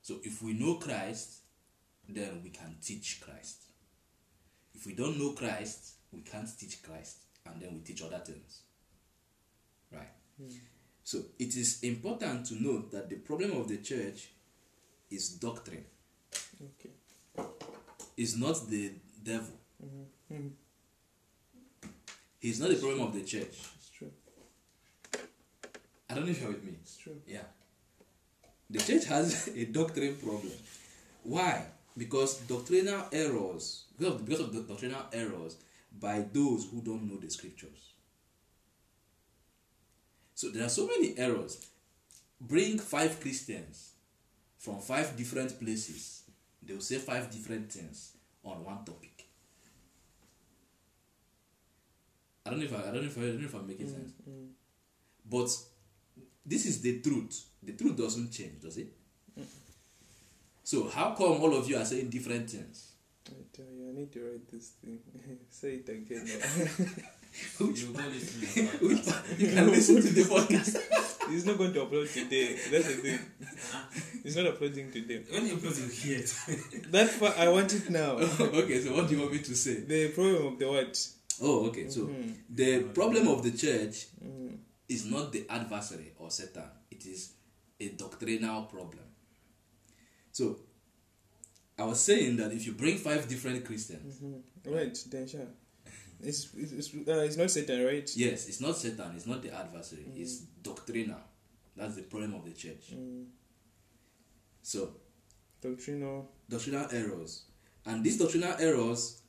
[0.03, 1.41] So, if we know Christ,
[2.09, 3.63] then we can teach Christ.
[4.75, 8.63] If we don't know Christ, we can't teach Christ, and then we teach other things.
[9.93, 10.09] Right?
[11.05, 14.31] So, it is important to note that the problem of the church
[15.11, 15.85] is doctrine,
[16.63, 16.91] Okay.
[18.17, 18.93] is not the
[19.23, 19.55] devil.
[19.85, 20.35] Mm-hmm.
[20.35, 21.89] Mm-hmm.
[22.39, 23.59] He's not the problem of the church.
[26.11, 26.75] I don't know if you're with me.
[26.81, 27.17] It's true.
[27.27, 27.43] Yeah.
[28.69, 30.53] The church has a doctrine problem.
[31.23, 31.65] Why?
[31.97, 35.57] Because doctrinal errors, because of, because of the doctrinal errors
[35.99, 37.93] by those who don't know the scriptures.
[40.35, 41.67] So there are so many errors.
[42.41, 43.91] Bring five Christians
[44.61, 46.25] from five different places,
[46.63, 48.13] they will say five different things
[48.45, 49.27] on one topic.
[52.45, 53.67] I don't know if I, I don't know if I, I don't know if I'm
[53.67, 54.13] making sense.
[54.29, 54.49] Mm.
[55.31, 55.51] But
[56.51, 57.35] this is the truth.
[57.63, 58.89] The truth doesn't change, does it?
[60.63, 62.93] So how come all of you are saying different things?
[63.29, 64.99] I tell you, I need to write this thing.
[65.51, 66.25] Say it again.
[66.27, 66.87] now.
[67.67, 69.39] Which You go listen Which podcast.
[69.41, 71.31] you can listen to the podcast.
[71.31, 72.57] He's not going to upload today.
[72.71, 73.19] That's the thing.
[74.25, 75.23] He's not uploading today.
[75.31, 76.91] When you upload, you hear it.
[76.91, 78.13] That part, I want it now.
[78.19, 79.75] okay, so what do you want me to say?
[79.81, 81.09] The problem of the what?
[81.43, 81.89] Oh, okay.
[81.89, 82.35] So Mhm.
[82.51, 84.57] the problem of the church Mm.
[84.91, 86.69] Is not the adversary or Satan.
[86.91, 87.33] It is
[87.79, 89.05] a doctrinal problem.
[90.33, 90.59] So
[91.79, 94.43] I was saying that if you bring five different Christians, Mhm.
[94.67, 95.47] Right, then sure.
[96.23, 98.11] It's, it's, it's, uh, it's not Satan, right?
[98.15, 100.21] yes, it's not Satan, it's not the adversary, Mm.
[100.21, 101.21] it's doctrinal.
[101.77, 102.93] That's the problem of the church.
[102.95, 103.27] Mm.
[104.63, 104.97] So
[105.63, 106.31] Doctrinal.
[106.49, 107.45] doctrinal errors.
[107.87, 109.23] And these doctrinal errors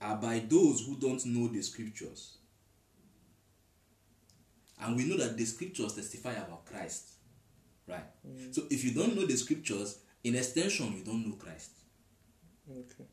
[0.00, 2.35] are by those who don't know the scriptures.
[4.80, 7.12] And we know that the scriptures testify about Christ.
[7.88, 8.04] Right?
[8.28, 8.54] Mm.
[8.54, 11.70] So if you don't know the scriptures, in extension, you don't know Christ.
[12.70, 13.04] Okay.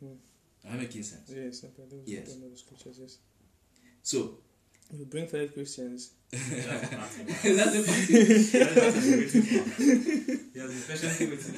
[0.00, 0.12] hmm
[0.64, 1.28] Am I making sense?
[1.34, 1.82] Yes, okay.
[1.90, 2.28] Those Yes.
[2.32, 3.18] don't know the scriptures, yes.
[4.02, 4.38] So
[4.94, 6.12] You bring five Christians.
[6.30, 7.10] That's the part.
[7.16, 8.08] that's the part.
[8.52, 9.82] That's what I'm waiting for.
[10.52, 11.54] He has been patiently waiting.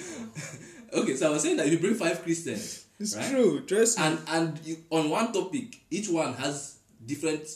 [0.93, 3.29] Okay, so I was saying that if you bring five Christians It's Right?
[3.31, 4.05] true, trust me.
[4.05, 7.47] and and you, on one topic, each one has different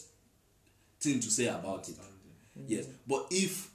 [1.01, 1.97] thing to say about it.
[2.67, 3.71] Yes, but if,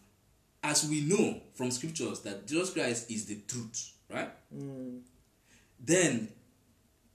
[0.61, 4.29] as we know from scriptures, that Jesus Christ is the truth, right?
[4.53, 4.99] Mm.
[5.79, 6.27] Then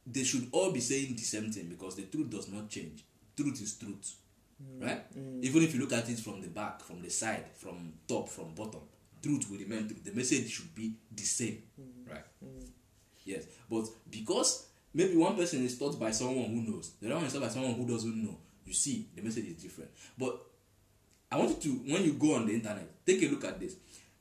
[0.06, 3.04] they should all be saying the same thing because the truth does not change.
[3.36, 4.14] Truth is truth,
[4.80, 5.04] right?
[5.16, 5.42] Mm.
[5.44, 8.54] Even if you look at it from the back, from the side, from top, from
[8.54, 8.80] bottom,
[9.22, 10.04] truth will remain truth.
[10.04, 11.62] The message should be the same,
[12.11, 12.24] right?
[12.42, 12.66] Mm.
[13.24, 17.24] Yes, but because maybe one person is taught by someone who knows, the other one
[17.26, 18.38] is taught by someone who doesn't know.
[18.69, 19.91] You see, the message is different.
[20.19, 20.39] But
[21.33, 23.77] I want you to, when you go on the internet, take a look at this.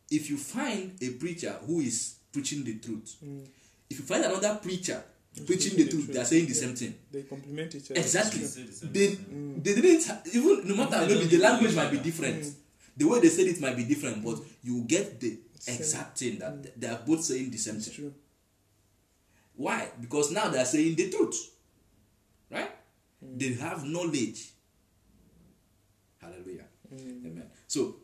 [0.09, 3.45] If you find a preacher who is preaching the truth, Mm.
[3.89, 5.03] if you find another preacher
[5.35, 6.59] preaching preaching the the truth, truth, they are saying the yeah.
[6.61, 6.95] same thing.
[7.11, 7.99] They complement each other.
[7.99, 8.41] Exactly.
[8.41, 9.61] They thing.
[9.63, 12.43] they didn't even no matter maybe the language might be different.
[12.43, 12.53] Mm.
[12.95, 15.75] The way they said it might be different, but you get the Same.
[15.75, 17.95] exact thing that they are both saying the same It's thing.
[17.95, 18.13] true.
[19.55, 19.89] Why?
[19.99, 21.51] Because now they are saying the truth.
[22.49, 22.71] Right?
[23.21, 24.51] They have knowledge.
[26.21, 26.65] Hallelujah.
[26.93, 27.25] Mm.
[27.25, 27.49] Amen.
[27.67, 27.95] So,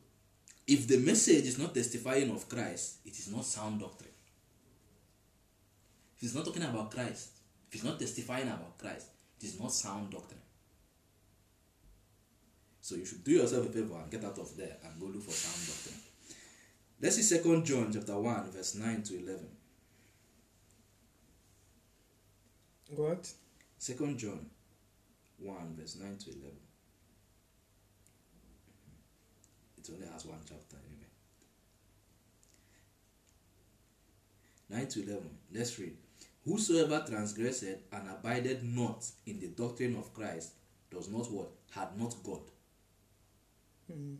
[0.67, 4.11] if the message is not testifying of Christ, it is not sound doctrine.
[6.17, 7.29] If it's not talking about Christ,
[7.67, 9.07] if it's not testifying about Christ,
[9.39, 10.39] it is not sound doctrine.
[12.81, 15.23] So you should do yourself a favor and get out of there and go look
[15.23, 15.99] for sound doctrine.
[17.01, 19.47] Let's see Second John chapter 1, verse 9 to 11.
[22.95, 23.29] What?
[23.77, 24.49] Second John
[25.39, 26.51] 1, verse 9 to 11.
[29.77, 31.07] It only has one chapter anyway.
[34.69, 35.29] 9 to 11.
[35.53, 35.97] Let's read.
[36.45, 40.53] Whosoever transgressed and abided not in the doctrine of Christ
[40.91, 41.51] does not what?
[41.71, 42.41] Had not God.
[43.91, 44.17] Mm.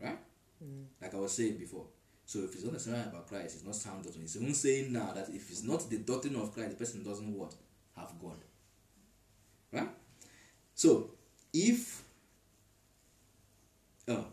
[0.00, 0.18] Right?
[0.62, 0.84] Mm.
[1.00, 1.86] Like I was saying before.
[2.24, 4.24] So if it's not necessarily about Christ, it's not sound doctrine.
[4.24, 7.34] It's even saying now that if it's not the doctrine of Christ, the person doesn't
[7.36, 7.54] what?
[7.96, 8.36] Have God.
[9.72, 9.88] Right?
[10.74, 11.10] So
[11.52, 12.02] if
[14.08, 14.24] uh,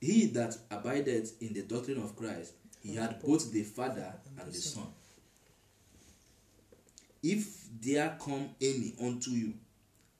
[0.00, 4.58] he that abided in the doctrine of Christ, he had both the Father and the
[4.58, 4.86] Son.
[7.22, 7.46] If
[7.80, 9.54] there come any unto you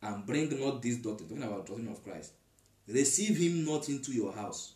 [0.01, 2.33] and bring not this doctrine, talking about doctrine of Christ,
[2.87, 4.75] receive him not into your house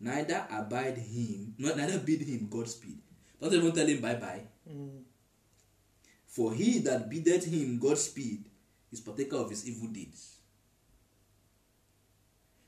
[0.00, 2.98] neither abide him, not neither bid him Godspeed.
[3.40, 4.42] Don't even tell him bye bye.
[4.68, 5.02] Mm.
[6.26, 8.44] For he that biddeth him Godspeed
[8.92, 10.36] is partaker of his evil deeds.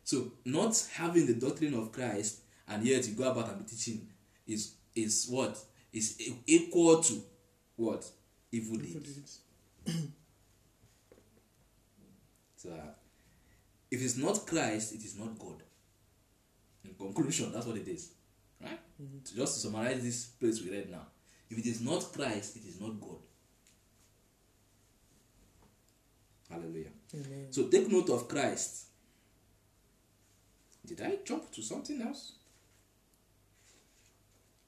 [0.05, 4.09] So, not having the doctrine of Christ and yet you go about and be teaching
[4.47, 5.59] is is what
[5.93, 7.23] is equal to
[7.77, 8.05] what
[8.53, 9.41] evil deeds.
[12.57, 12.93] So, uh,
[13.91, 15.63] if it's not Christ, it is not God.
[16.85, 18.11] In conclusion, that's what it is.
[18.61, 18.79] Right?
[19.01, 19.27] Mhm.
[19.27, 21.07] So just to summarize this place we read now.
[21.49, 23.21] If it is not Christ, it is not God.
[26.51, 26.91] Hallelujah.
[27.15, 27.47] Amen.
[27.51, 28.87] So take note of Christ.
[30.87, 32.33] Did I jump to something else?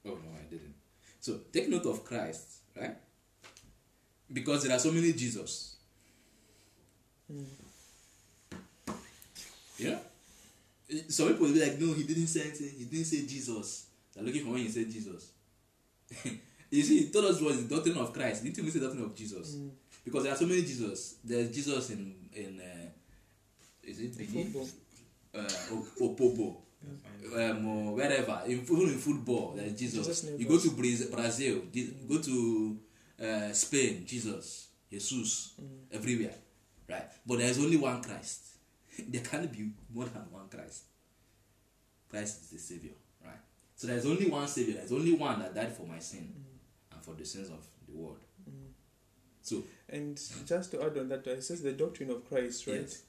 [0.05, 0.75] Oh no, I didn't.
[1.19, 2.95] So take note of Christ, right?
[4.31, 5.77] Because there are so many Jesus.
[7.31, 7.45] Mm.
[9.77, 9.97] Yeah?
[11.09, 12.71] Some people will be like, no, he didn't say anything.
[12.77, 13.87] He didn't say Jesus.
[14.13, 15.31] They're looking for when he said Jesus.
[16.69, 18.43] you see, he told us what is the doctrine of Christ.
[18.43, 19.55] He didn't even say the doctrine of Jesus.
[19.55, 19.71] Mm.
[20.03, 21.15] Because there are so many Jesus.
[21.23, 22.89] There's Jesus in in uh,
[23.83, 24.53] is it Benin?
[25.33, 25.41] Uh,
[26.01, 26.57] Opobo.
[27.35, 30.05] um, wherever, in, even in football, there's Jesus.
[30.05, 31.61] Jesus you go to Brazil,
[32.07, 32.77] go to
[33.23, 35.95] uh, Spain, Jesus, Jesus, Mm.
[35.95, 36.35] everywhere,
[36.89, 37.05] right?
[37.25, 38.41] But there's only one Christ.
[39.09, 40.83] there can't be more than one Christ.
[42.09, 42.91] Christ is the Savior,
[43.25, 43.39] right?
[43.75, 44.75] So there's only one Savior.
[44.75, 46.31] There's only one that died for my sin
[46.91, 48.19] and for the sins of the world.
[49.43, 52.77] So And just to add on that, it says the doctrine of Christ, right?
[52.77, 53.03] Yes.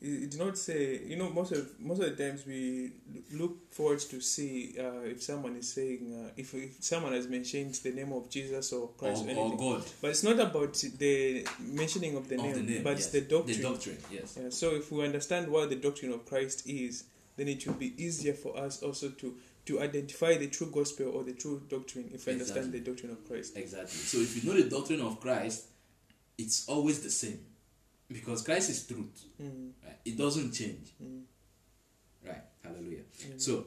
[0.00, 2.92] It, it did not say, you know, most of most of the times we
[3.32, 7.74] look forward to see uh, if someone is saying, uh, if, if someone has mentioned
[7.82, 9.56] the name of Jesus or or, Christ or, or anything.
[9.56, 12.98] God But it's not about the mentioning of the, of name, the name, but yes.
[13.00, 13.56] it's the doctrine.
[13.56, 14.38] The doctrine, yes.
[14.40, 17.04] Yeah, so if we understand what the doctrine of Christ is,
[17.36, 19.34] then it will be easier for us also to
[19.66, 23.26] to identify the true gospel or the true doctrine if we understand the doctrine of
[23.26, 23.56] Christ.
[23.56, 23.88] Exactly.
[23.98, 25.66] So if you know the doctrine of Christ,
[26.36, 27.40] it's always the same.
[28.08, 29.24] Because Christ is truth.
[29.42, 29.96] Mm, Right?
[30.04, 30.92] It doesn't change.
[31.02, 31.22] mm,
[32.26, 32.42] Right?
[32.62, 33.02] Hallelujah.
[33.26, 33.40] mm.
[33.40, 33.66] So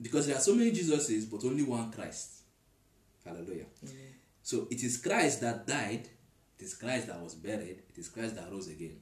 [0.00, 2.40] because there are so many Jesuses, but only one Christ.
[3.24, 3.66] Hallelujah.
[3.84, 3.90] Mm,
[4.42, 6.08] So it is Christ that died,
[6.58, 8.96] it is Christ that was buried, it is Christ that rose again.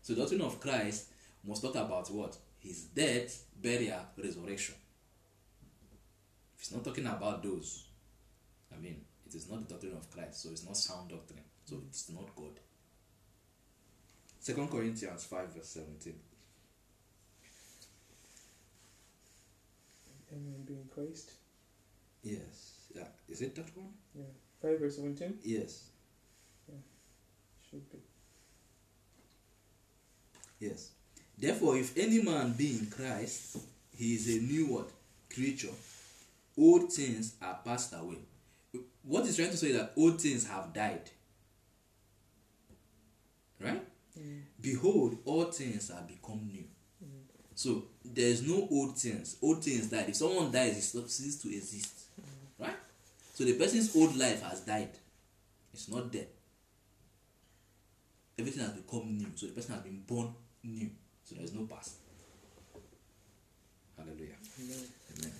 [0.00, 1.08] So the doctrine of Christ
[1.46, 2.38] must talk about what?
[2.66, 4.74] His death, burial, resurrection.
[6.56, 7.86] If it's not talking about those,
[8.74, 11.44] I mean, it is not the doctrine of Christ, so it's not sound doctrine.
[11.64, 12.58] So it's not God.
[14.40, 16.14] Second Corinthians 5 verse 17.
[20.32, 20.64] Amen.
[20.66, 21.30] Being Christ.
[22.22, 22.88] Yes.
[22.94, 23.08] Yeah.
[23.28, 23.92] Is it that one?
[24.14, 24.24] Yeah.
[24.60, 25.90] Five verse seventeen Yes.
[26.68, 26.74] Yeah.
[27.70, 27.98] should be.
[30.58, 30.90] Yes.
[31.38, 33.58] Therefore, if any man be in Christ,
[33.94, 34.90] he is a new what?
[35.32, 35.72] Creature.
[36.58, 38.18] Old things are passed away.
[39.02, 41.10] What is trying to say that old things have died.
[43.60, 43.82] Right?
[44.18, 46.64] Mm, Behold, all things are become new.
[47.04, 47.08] mm,
[47.54, 49.36] So there is no old things.
[49.42, 50.08] Old things died.
[50.08, 51.92] If someone dies, it stops- ceases to exist.
[52.58, 52.76] Right?
[53.34, 54.90] So the person's old life has died.
[55.72, 56.28] It's not dead.
[58.38, 59.26] Everything has become new.
[59.34, 60.34] So the person has been born
[60.64, 60.90] new.
[61.26, 61.96] So there is no past.
[63.98, 64.36] Hallelujah.
[64.60, 64.84] Amen.
[65.18, 65.32] Amen.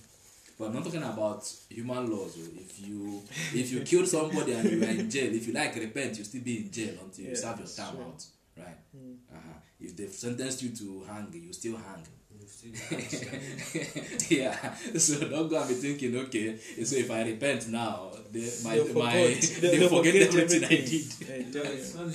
[0.59, 2.35] But I'm not talking about human laws.
[2.39, 2.49] oh.
[2.59, 3.21] If you
[3.53, 6.41] if you kill somebody and you are in jail, if you like repent, you still
[6.41, 8.03] be in jail until you serve your time true.
[8.05, 8.25] out.
[8.57, 8.77] Right?
[8.95, 9.15] Mm.
[9.31, 9.59] Uh-huh.
[9.79, 12.03] If they've sentenced you to hang, you still hang.
[14.29, 14.73] Yeah.
[14.97, 18.93] So don't go and be thinking, okay, so if I repent now, they, my, They'll
[18.93, 20.89] my, forget- they, they'll forget, forget everything, I did.
[20.89, 21.99] Yeah, Yeah, tell it's you.
[21.99, 22.13] funny.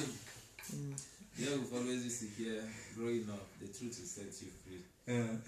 [0.75, 1.03] Mm.
[1.39, 2.63] You know, we've always used to hear
[2.95, 4.83] growing up, the truth will set you free.
[5.07, 5.43] Didn't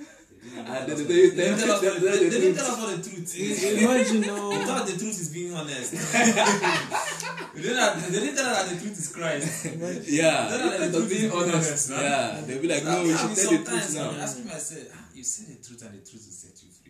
[0.67, 3.63] tell us they- didn't tell us what- didn't tell us the truth is.
[3.65, 4.67] Imagine We now.
[4.67, 5.91] thought the truth is being honest.
[7.55, 9.65] they, didn't, have- they didn't tell us that the truth is Christ.
[9.65, 11.91] Yeah, They They're not instead the truth is being truth, honest.
[11.91, 14.11] Yeah, they'll be like, no, we should tell the truth now.
[14.21, 16.84] asking myself, ah, you say the truth and the truth will set you free.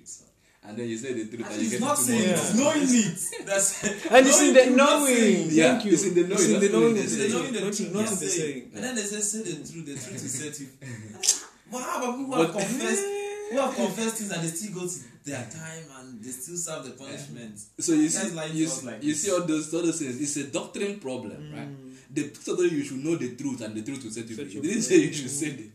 [0.65, 0.69] So.
[0.71, 2.33] And then you say the truth And and you it's get not saying it, Yeah.
[2.33, 3.47] it's knowing it.
[3.47, 5.47] That's And it's in the knowing.
[5.51, 5.93] Yeah, Thank you.
[5.93, 7.81] it's in the knowing, It's in the knowing the It's the the knowing the not,
[7.81, 8.71] in the saying.
[8.75, 10.69] And then they say, say the truth, the truth will set you
[11.71, 13.05] But how about people who have confessed,
[13.51, 16.85] who have confessed things and they still go to their time and they still serve
[16.85, 17.59] the punishment?
[17.81, 20.21] So you see, like you, see- like you see all those other things.
[20.21, 21.69] It's a doctrine problem, right?
[22.15, 24.45] The totally you should know the truth and the truth will set you free.
[24.45, 25.74] It didn't say you should say the truth.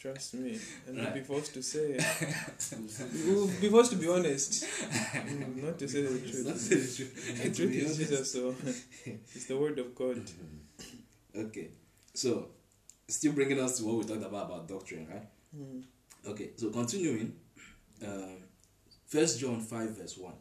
[0.00, 0.58] Trust me.
[0.86, 1.12] And Right.
[1.14, 1.86] be forced to say.
[3.26, 4.64] We'll be forced to be honest.
[5.64, 6.60] Not to say the It's not truth.
[6.68, 7.14] say the truth.
[7.44, 7.96] The truth is.
[7.98, 8.54] Jesus, so
[9.34, 10.22] it's the word of God.
[11.36, 11.68] Okay,
[12.14, 12.48] so
[13.08, 15.28] still bringing us to what we talked about about doctrine, right?
[15.54, 15.82] Mm.
[16.26, 17.34] Okay, so continuing,
[18.06, 18.38] um,
[19.06, 20.38] First John five verse one.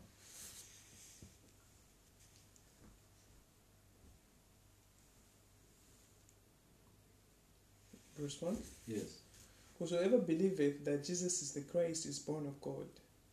[8.18, 8.58] Verse 1
[8.88, 9.19] Yes.
[9.80, 12.88] Whosoever believeth that Jesus is the Christ is born of God,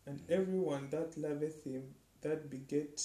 [0.06, 1.82] and everyone that loveth him
[2.22, 3.02] that beget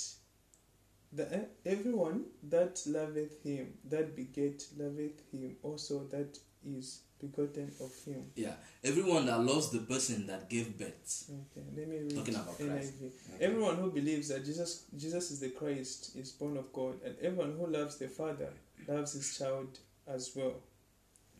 [1.11, 7.91] the, eh, everyone that loveth him that beget loveth him also that is begotten of
[8.05, 8.31] him.
[8.35, 11.29] Yeah, everyone that loves the person that gave birth.
[11.29, 12.93] Okay, let me read Talking about Christ.
[13.01, 13.11] NIV.
[13.39, 17.55] Everyone who believes that Jesus Jesus is the Christ is born of God, and everyone
[17.57, 18.49] who loves the Father
[18.87, 20.55] loves his child as well.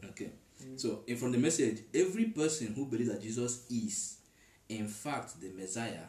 [0.04, 0.32] Okay.
[0.64, 0.80] Mm.
[0.80, 4.18] So, in from the message, every person who believes that Jesus is,
[4.70, 6.06] in fact, the Messiah,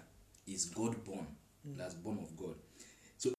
[0.47, 1.27] is God born.
[1.67, 1.77] Mm.
[1.77, 2.55] That's born of God.
[3.19, 3.33] So,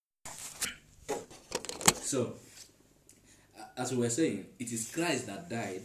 [2.02, 2.34] so
[3.78, 5.82] as we were saying, it is Christ that died.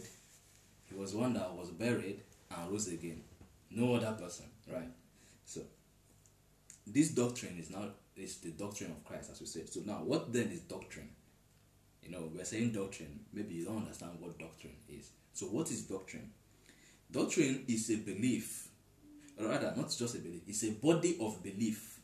[0.85, 2.21] He was one that was buried
[2.55, 3.21] and rose again.
[3.71, 4.89] No other person, right?
[5.45, 5.61] So,
[6.87, 9.69] this doctrine is now is the doctrine of Christ, as we said.
[9.69, 11.09] So now, what then is doctrine?
[12.03, 13.19] You know, we're saying doctrine.
[13.33, 15.11] Maybe you don't understand what doctrine is.
[15.39, 16.29] So, what is doctrine?
[17.09, 18.67] Doctrine is a belief,
[19.39, 22.01] or rather, not just a belief, it's a body of belief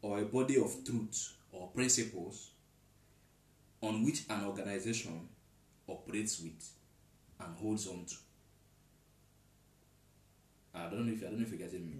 [0.00, 2.52] or a body of truth or principles
[3.82, 5.28] on which an organization
[5.86, 6.70] operates with
[7.38, 8.14] and holds on to.
[10.74, 11.96] I don't know if I don't know if you're getting me.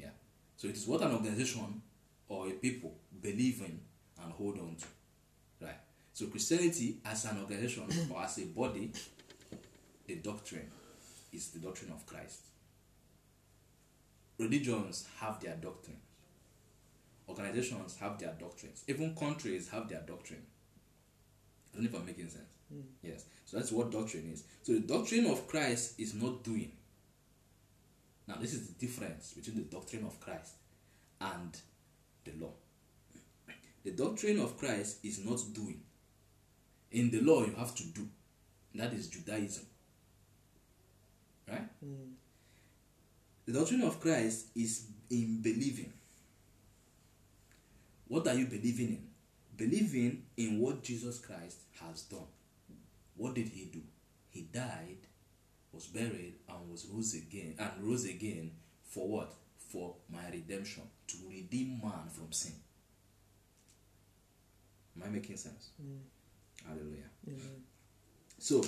[0.00, 0.10] Yeah.
[0.56, 1.80] So it is what an organization
[2.28, 3.78] or a people believe in
[4.20, 5.64] and hold on to.
[5.64, 5.78] Right.
[6.12, 8.90] So Christianity as an organization or as a body,
[10.12, 10.70] the doctrine
[11.32, 12.40] is the doctrine of Christ.
[14.38, 15.96] Religions have their doctrine.
[17.28, 18.84] Organizations have their doctrines.
[18.88, 20.42] Even countries have their doctrine.
[21.72, 22.52] I don't know if I'm making sense.
[22.70, 22.80] Hmm.
[23.02, 23.24] Yes.
[23.46, 24.44] So that's what doctrine is.
[24.62, 26.72] So the doctrine of Christ is not doing.
[28.28, 30.54] Now, this is the difference between the doctrine of Christ
[31.20, 31.56] and
[32.24, 32.52] the law.
[33.84, 35.80] The doctrine of Christ is not doing.
[36.90, 38.06] In the law, you have to do.
[38.74, 39.66] That is Judaism.
[41.52, 41.68] Right?
[41.84, 42.12] Mm.
[43.46, 45.92] The doctrine of Christ is in believing.
[48.08, 49.08] What are you believing in?
[49.56, 52.26] Believing in what Jesus Christ has done.
[53.16, 53.80] What did he do?
[54.30, 54.98] He died,
[55.72, 58.52] was buried, and was rose again, and rose again
[58.84, 59.34] for what?
[59.70, 62.52] For my redemption, to redeem man from sin.
[64.96, 65.70] Am I making sense?
[65.82, 65.98] Mm.
[66.66, 67.10] Hallelujah.
[67.26, 67.62] Amen.
[68.38, 68.62] So,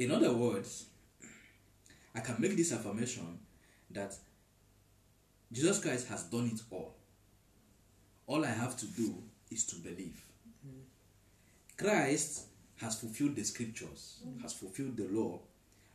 [0.00, 0.86] in other words,
[2.14, 3.38] I can make this affirmation
[3.90, 4.14] that
[5.52, 6.96] Jesus Christ has done it all.
[8.26, 10.24] All I have to do is to believe.
[11.76, 12.46] Christ
[12.80, 15.40] has fulfilled the scriptures, has fulfilled the law,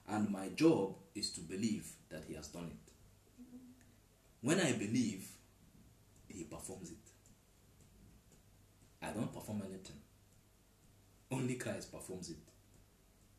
[0.07, 2.91] and my job is to believe that He has done it.
[4.41, 5.27] When I believe,
[6.27, 6.97] He performs it.
[9.01, 9.97] I don't perform anything.
[11.31, 12.37] Only Christ performs it.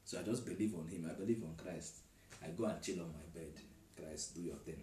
[0.07, 1.11] So I just believe on Him.
[1.11, 1.97] I believe on Christ.
[2.43, 3.53] I go and chill on my bed.
[3.97, 4.81] Christ, do your thing.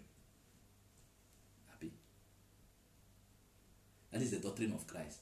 [1.69, 1.91] Happy.
[4.11, 5.19] That is the doctrine of Christ.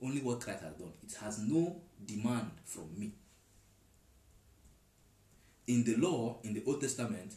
[0.00, 0.92] Only what Christ has done.
[1.02, 3.12] It has no demand from me.
[5.66, 7.34] In the law, in the Old Testament,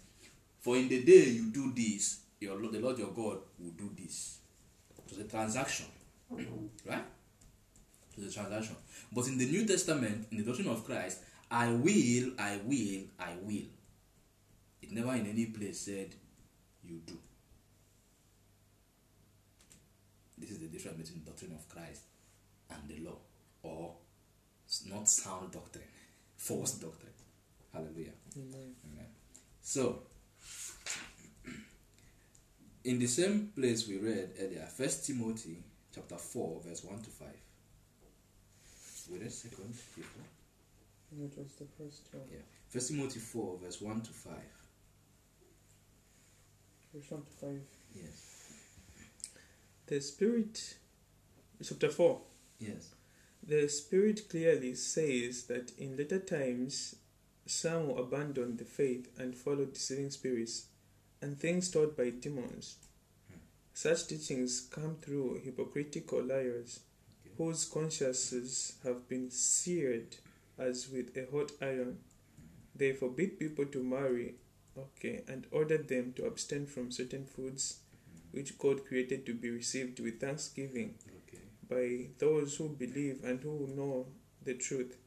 [0.59, 3.89] for in the day you do this, your Lord, the Lord your God will do
[3.97, 4.37] this.
[4.95, 5.87] It was a transaction.
[6.29, 6.45] Right?
[8.15, 8.75] It was a transaction.
[9.11, 13.33] But in the New Testament, in the doctrine of Christ, I will, I will, I
[13.41, 13.67] will.
[14.81, 16.13] It never in any place said,
[16.83, 17.17] you do.
[20.37, 22.01] This is the difference between the doctrine of Christ
[22.69, 23.17] and the law,
[23.63, 23.95] or
[24.89, 25.85] not sound doctrine,
[26.37, 27.13] false doctrine.
[27.73, 28.11] Hallelujah.
[28.35, 28.75] Amen.
[28.91, 29.07] Amen.
[29.61, 30.03] So,
[32.83, 37.41] in the same place we read earlier, First Timothy chapter four, verse one to five.
[39.09, 40.21] Wait a second, people.
[41.09, 42.23] What was the first one?
[42.31, 42.39] Yeah.
[42.69, 44.53] First Timothy four, verse one to five.
[46.93, 47.59] Verse 1 to 5.
[47.95, 48.53] Yes.
[49.87, 50.77] The Spirit,
[51.63, 52.21] chapter 4.
[52.59, 52.95] Yes.
[53.45, 56.95] The Spirit clearly says that in later times
[57.45, 60.67] some will abandon the faith and follow deceiving spirits
[61.21, 62.77] and things taught by demons.
[63.29, 63.39] Hmm.
[63.73, 66.79] Such teachings come through hypocritical liars
[67.25, 67.35] Okay.
[67.37, 70.15] whose consciences have been seared
[70.57, 71.97] as with a hot iron.
[72.75, 74.35] They forbid people to marry,
[74.77, 77.79] okay, and order them to abstain from certain foods
[78.31, 80.95] which God created to be received with thanksgiving
[81.27, 81.43] Okay.
[81.69, 84.07] by those who believe and who know
[84.43, 84.97] the truth.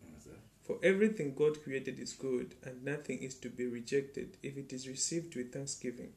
[0.62, 4.86] For everything God created is good, and nothing is to be rejected if it is
[4.88, 6.12] received with thanksgiving,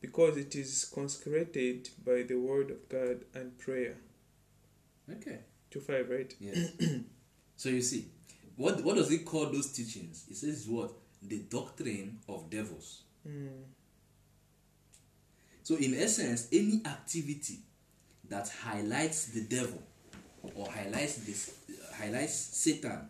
[0.00, 3.96] because it is consecrated by the word of God and prayer.
[5.10, 5.40] Okay.
[5.70, 6.34] To five, right?
[6.40, 6.70] Yes.
[7.56, 8.06] so you see,
[8.56, 10.26] what what does it call those teachings?
[10.30, 10.92] It says what
[11.22, 13.02] the doctrine of devils.
[13.26, 13.48] Mm.
[15.62, 17.60] So in essence, any activity
[18.28, 19.80] that highlights the devil
[20.54, 21.54] or highlights this
[21.94, 23.08] highlights Satan,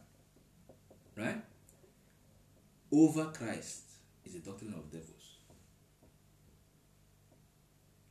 [1.16, 1.40] right,
[2.92, 3.82] over Christ
[4.24, 5.08] is a doctrine of devils.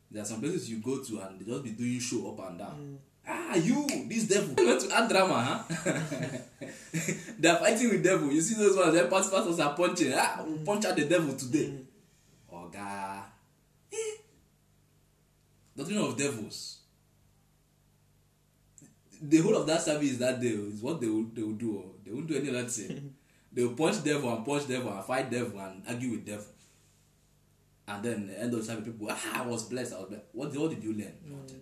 [0.09, 2.59] There are some places you go to and they just be doing show up and
[2.59, 2.99] down.
[3.27, 4.53] Ah, you, this devil.
[4.57, 5.91] You want to add drama, huh?
[7.39, 8.31] they are fighting with devil.
[8.31, 10.13] You see those ones, their pastors are punching.
[10.15, 11.73] Ah, we'll punch out the devil today.
[12.51, 13.23] Oga.
[13.93, 14.15] Eh.
[15.77, 16.79] Doctrine of devils.
[19.21, 21.77] The whole of that service that day is what they will, they will do.
[21.77, 21.95] oh.
[22.03, 23.13] They won't do any other thing.
[23.53, 26.45] they will punch devil and punch devil and fight devil and argue with devil.
[27.87, 29.93] And then the end of the service, people, ah, I was blessed.
[29.93, 30.23] I was blessed.
[30.31, 31.13] What, what did you learn?
[31.23, 31.61] Nothing.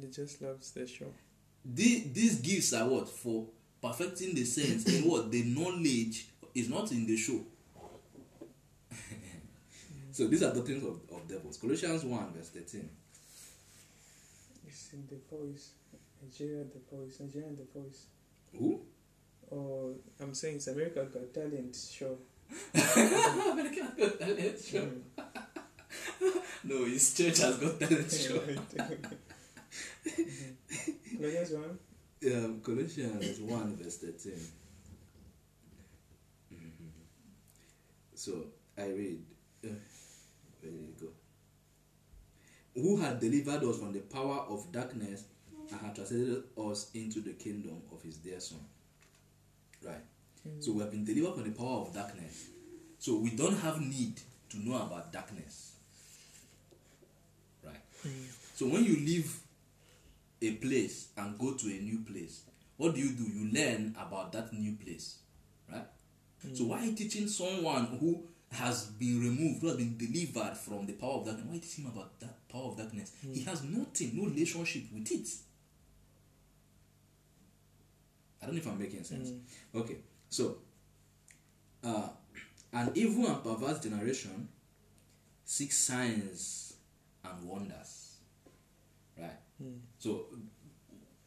[0.00, 1.12] He just loves the show.
[1.64, 3.46] The- these gifts are what for
[3.82, 7.40] perfecting the sense in what the knowledge is not in the show.
[10.12, 11.56] so these are doctrines of, of devils.
[11.58, 12.88] Colossians 1, verse 13.
[14.66, 15.70] It's in the voice.
[16.22, 17.20] Nigeria the voice.
[17.20, 18.06] Nigeria the voice.
[18.58, 18.80] Who?
[19.52, 22.18] Oh, I'm saying it's America Got Talent show.
[22.74, 24.88] American Got Talent show.
[25.18, 25.22] Mm.
[26.64, 28.40] No, his church has got talent show.
[30.16, 31.78] Colossians one.
[32.32, 34.32] um, Colossians 1 verse 13.
[36.52, 36.90] Mhm.
[38.14, 38.46] So
[38.76, 39.22] I read,
[39.64, 39.68] uh,
[40.60, 41.08] where did it go?
[42.74, 45.24] Who had delivered us from the power of darkness
[45.70, 48.60] and had translated us into the kingdom of his dear son.
[49.82, 50.04] Right.
[50.60, 52.46] So we have been delivered from the power of darkness.
[52.98, 55.72] So we don't have need to know about darkness.
[57.64, 57.80] Right.
[58.54, 59.40] So when you leave
[60.42, 62.42] a place and go to a new place,
[62.76, 63.24] what do you do?
[63.24, 65.18] You learn about that new place,
[65.72, 65.86] right?
[66.54, 66.68] So mm.
[66.68, 68.22] why are you teaching someone who
[68.52, 71.46] has been removed, who has been delivered from the power of darkness?
[71.48, 73.12] Why teaching him about that power of darkness?
[73.26, 73.34] Mm.
[73.34, 75.28] He has nothing, no relationship with it.
[78.42, 79.30] I don't know if I'm making sense.
[79.30, 79.80] Mm.
[79.80, 79.96] Okay,
[80.28, 80.58] so
[81.82, 82.08] uh,
[82.72, 84.48] an evil and perverse generation
[85.44, 86.74] seeks signs
[87.24, 88.05] and wonders,
[89.98, 90.26] So,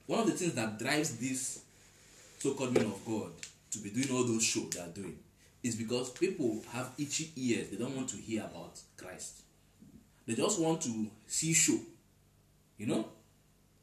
[0.05, 1.61] one of the things that drives this
[2.39, 3.31] so-called men of God
[3.71, 5.17] to be doing all those shows they are doing
[5.63, 7.69] is because people have itchy ears.
[7.69, 9.41] They don't want to hear about Christ.
[10.25, 11.79] They just want to see show.
[12.77, 13.09] You know,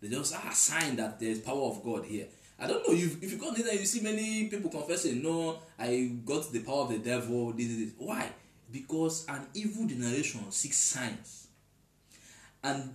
[0.01, 2.26] they just ah sign that there's power of God here.
[2.59, 6.12] I don't know if if you go there, you see many people confessing, no, I
[6.24, 7.53] got the power of the devil.
[7.53, 7.90] This, this.
[7.99, 8.30] Why?
[8.72, 11.49] Because an evil generation seeks signs,
[12.64, 12.94] and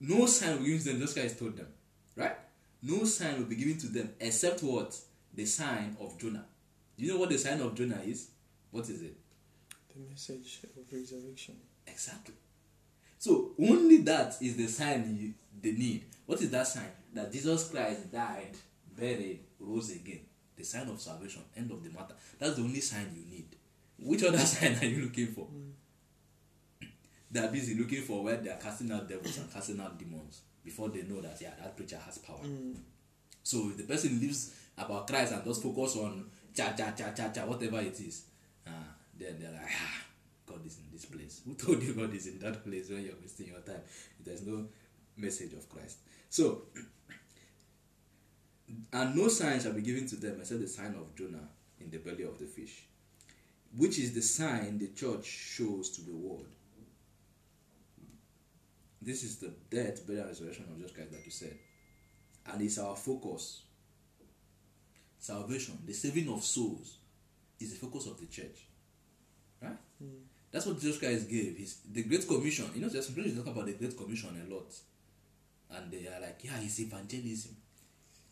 [0.00, 1.00] no sign will be given to them.
[1.00, 1.68] Those guys told them,
[2.16, 2.36] right?
[2.82, 4.96] No sign will be given to them except what
[5.34, 6.44] the sign of Jonah.
[6.98, 8.28] Do you know what the sign of Jonah is?
[8.70, 9.16] What is it?
[9.94, 11.56] The message of resurrection.
[11.86, 12.34] Exactly.
[13.18, 16.04] So only that is the sign you, they need.
[16.26, 16.90] What is that sign?
[17.14, 18.54] That Jesus Christ died,
[18.96, 20.20] buried, rose again.
[20.56, 21.42] The sign of salvation.
[21.56, 22.14] End of the matter.
[22.38, 23.56] That's the only sign you need.
[23.98, 25.46] Which other sign are you looking for?
[25.46, 25.70] Mm.
[27.30, 30.42] They are busy looking for where they are casting out devils and casting out demons
[30.64, 32.40] before they know that yeah that preacher has power.
[33.42, 37.28] So if the person lives about Christ and just focus on cha cha cha cha
[37.30, 38.24] cha whatever it is,
[38.66, 38.70] uh,
[39.18, 40.04] then they're like ah
[40.46, 41.42] God is in this place.
[41.44, 43.82] Who told you God is in that place when you're wasting your time?
[44.24, 44.66] There's no
[45.16, 45.98] message of Christ.
[46.30, 46.62] So
[48.92, 51.48] and no sign shall be given to them except the sign of Jonah
[51.80, 52.84] in the belly of the fish,
[53.76, 56.46] which is the sign the church shows to the world.
[59.06, 61.56] This is the death, burial, and resurrection of Jesus Christ, like you said,
[62.52, 63.62] and it's our focus.
[65.16, 66.98] Salvation, the saving of souls,
[67.60, 68.66] is the focus of the church,
[69.62, 69.78] right?
[69.98, 70.26] Hmm.
[70.50, 71.56] That's what Jesus Christ gave.
[71.56, 72.68] His the Great Commission.
[72.74, 74.74] You know, some people talk about the Great Commission a lot,
[75.70, 77.56] and they are like, yeah, it's evangelism.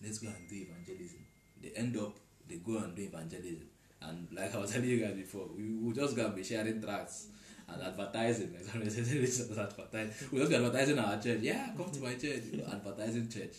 [0.03, 1.21] Let's go and do evangelism.
[1.63, 2.17] They end up
[2.49, 3.69] they go and do evangelism,
[4.03, 6.83] and like I was telling you guys before, we will just go and be sharing
[6.83, 7.29] tracts
[7.69, 8.53] and advertising.
[8.53, 10.27] Like somebody said, "This is advertise.
[10.31, 11.41] We just be advertising our church.
[11.41, 12.43] Yeah, come to my church.
[12.73, 13.57] Advertising church.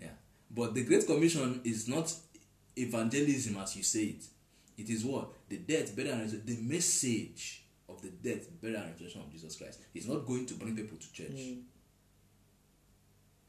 [0.00, 0.08] Yeah,
[0.50, 2.12] but the Great Commission is not
[2.76, 4.24] evangelism as you say it.
[4.76, 6.56] It is what the death, burial, and resurrection.
[6.56, 10.54] The message of the death, burial, and resurrection of Jesus Christ is not going to
[10.54, 11.30] bring people to church.
[11.30, 11.62] Mm.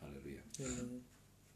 [0.02, 0.42] Hallelujah.
[0.60, 1.02] Amen.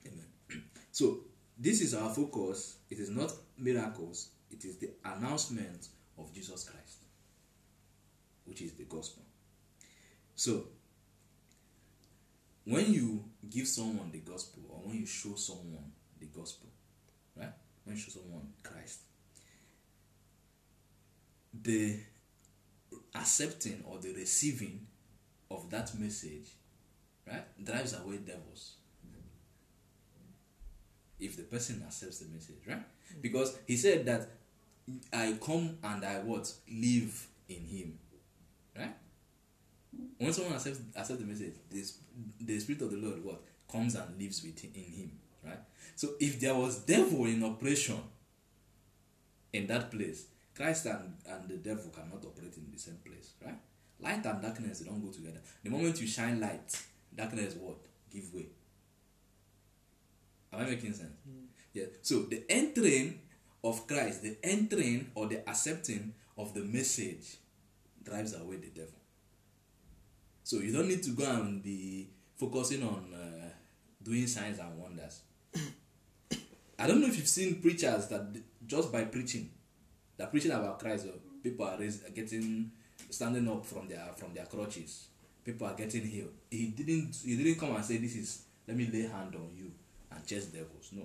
[0.08, 0.26] Amen.
[0.92, 1.20] So
[1.58, 2.78] this is our focus.
[2.90, 4.30] It is not miracles.
[4.50, 5.88] It is the announcement
[6.18, 6.99] of Jesus Christ,
[8.50, 9.24] which is the gospel.
[10.36, 10.66] So
[12.66, 16.70] when you give someone the gospel, or when you show someone the gospel,
[17.36, 17.54] right?
[17.84, 19.02] When you show someone Christ,
[21.54, 22.00] the
[23.16, 24.88] accepting or the receiving
[25.50, 26.50] of that message,
[27.28, 28.76] right, drives away devils
[31.20, 32.82] if the person accepts the message, right?
[33.22, 34.30] Because he said that
[35.12, 38.00] I come and I what live in him,
[38.80, 38.96] right?
[40.18, 41.84] When someone accepts accepts the message, the,
[42.42, 43.42] the spirit of the Lord what
[43.72, 45.12] comes and lives within him, in him,
[45.44, 45.60] right?
[45.96, 48.00] So if there was devil in operation
[49.54, 50.26] in that place,
[50.56, 53.58] Christ and, and the devil cannot operate in the same place, right?
[54.00, 55.40] Light and darkness they don't go together.
[55.64, 56.82] The moment you shine light,
[57.16, 57.78] darkness what
[58.12, 58.46] give way.
[60.54, 61.14] Am I making sense?
[61.26, 61.46] Hmm.
[61.74, 61.86] Yeah.
[62.02, 63.20] So the entering
[63.64, 67.38] of Christ, the entering or the accepting of the message
[68.10, 69.00] drives away the devil.
[70.44, 73.50] So you don't need to go and be focusing on uh,
[74.02, 75.22] doing signs and wonders.
[76.80, 79.50] I don't know if you've seen preachers that just by preaching,
[80.18, 81.08] they're preaching about Christ,
[81.44, 82.72] people are raised, getting
[83.10, 85.08] standing up from their from their crutches.
[85.44, 86.34] People are getting healed.
[86.50, 89.72] He didn't he didn't come and say this is let me lay hand on you
[90.12, 90.90] and chase devils.
[90.94, 91.04] No.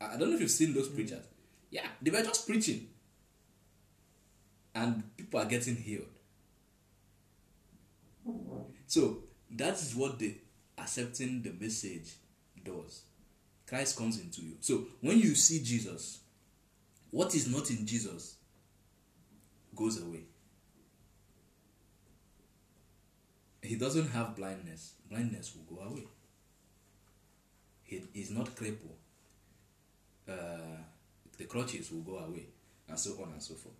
[0.00, 1.24] I I don't know if you've seen those preachers.
[1.70, 2.88] Yeah, they were just preaching.
[4.74, 6.06] And people are getting healed.
[8.86, 9.18] So
[9.50, 10.34] that is what the
[10.78, 12.14] accepting the message
[12.64, 13.02] does.
[13.66, 14.56] Christ comes into you.
[14.60, 16.20] So when you see Jesus,
[17.10, 18.36] what is not in Jesus
[19.74, 20.24] goes away.
[23.62, 24.94] He doesn't have blindness.
[25.08, 26.06] Blindness will go away.
[27.84, 28.96] He is not crippled.
[30.28, 30.82] Uh,
[31.38, 32.46] the crutches will go away,
[32.88, 33.74] and so on and so forth.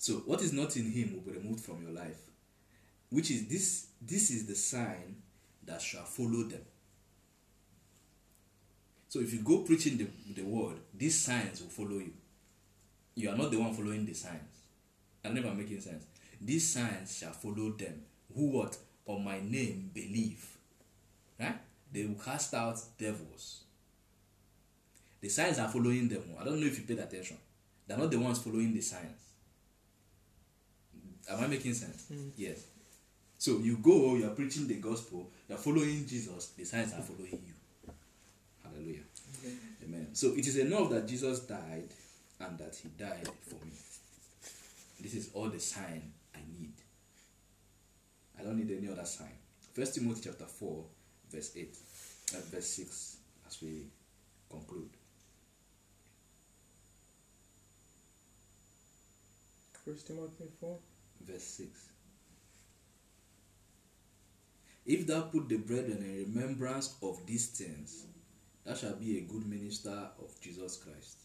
[0.00, 2.16] So what is not in him will be removed from your life
[3.10, 5.16] which is this this is the sign
[5.66, 6.62] that shall follow them.
[9.10, 12.14] So if you go preaching the, the word these signs will follow you.
[13.14, 14.64] You are not the one following the signs.
[15.22, 16.06] I'm making sense.
[16.40, 18.00] These signs shall follow them
[18.34, 18.78] who what?
[19.04, 20.56] On my name believe.
[21.38, 21.58] Right
[21.92, 23.64] they will cast out devils.
[25.20, 26.22] The signs are following them.
[26.40, 27.36] I don't know if you paid attention.
[27.86, 29.29] They're not the ones following the signs
[31.30, 32.58] am i making sense yes
[33.40, 37.00] so you go, you are preaching the gospel, you are following Jesus, the signs are
[37.00, 37.94] following you.
[38.62, 39.00] Hallelujah.
[39.82, 40.08] Amen.
[40.12, 41.88] So it is enough that Jesus died
[42.38, 43.72] and that he died for me.
[45.00, 46.74] This is all the sign I need.
[48.38, 49.32] I don't need any other sign.
[49.72, 50.84] First Timothy chapter 4,
[51.32, 51.76] verse 8,
[52.34, 53.16] uh, verse 6,
[53.46, 53.86] as we
[54.50, 54.90] conclude.
[59.82, 60.76] First Timothy 4.
[61.26, 61.90] Verse 6.
[64.86, 68.06] If thou put the brethren in remembrance of these things,
[68.64, 71.18] thou shalt be a good minister of Jesus Christ,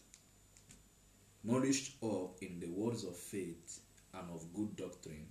[1.42, 3.80] nourished up in the words of faith
[4.14, 5.26] and of good doctrine,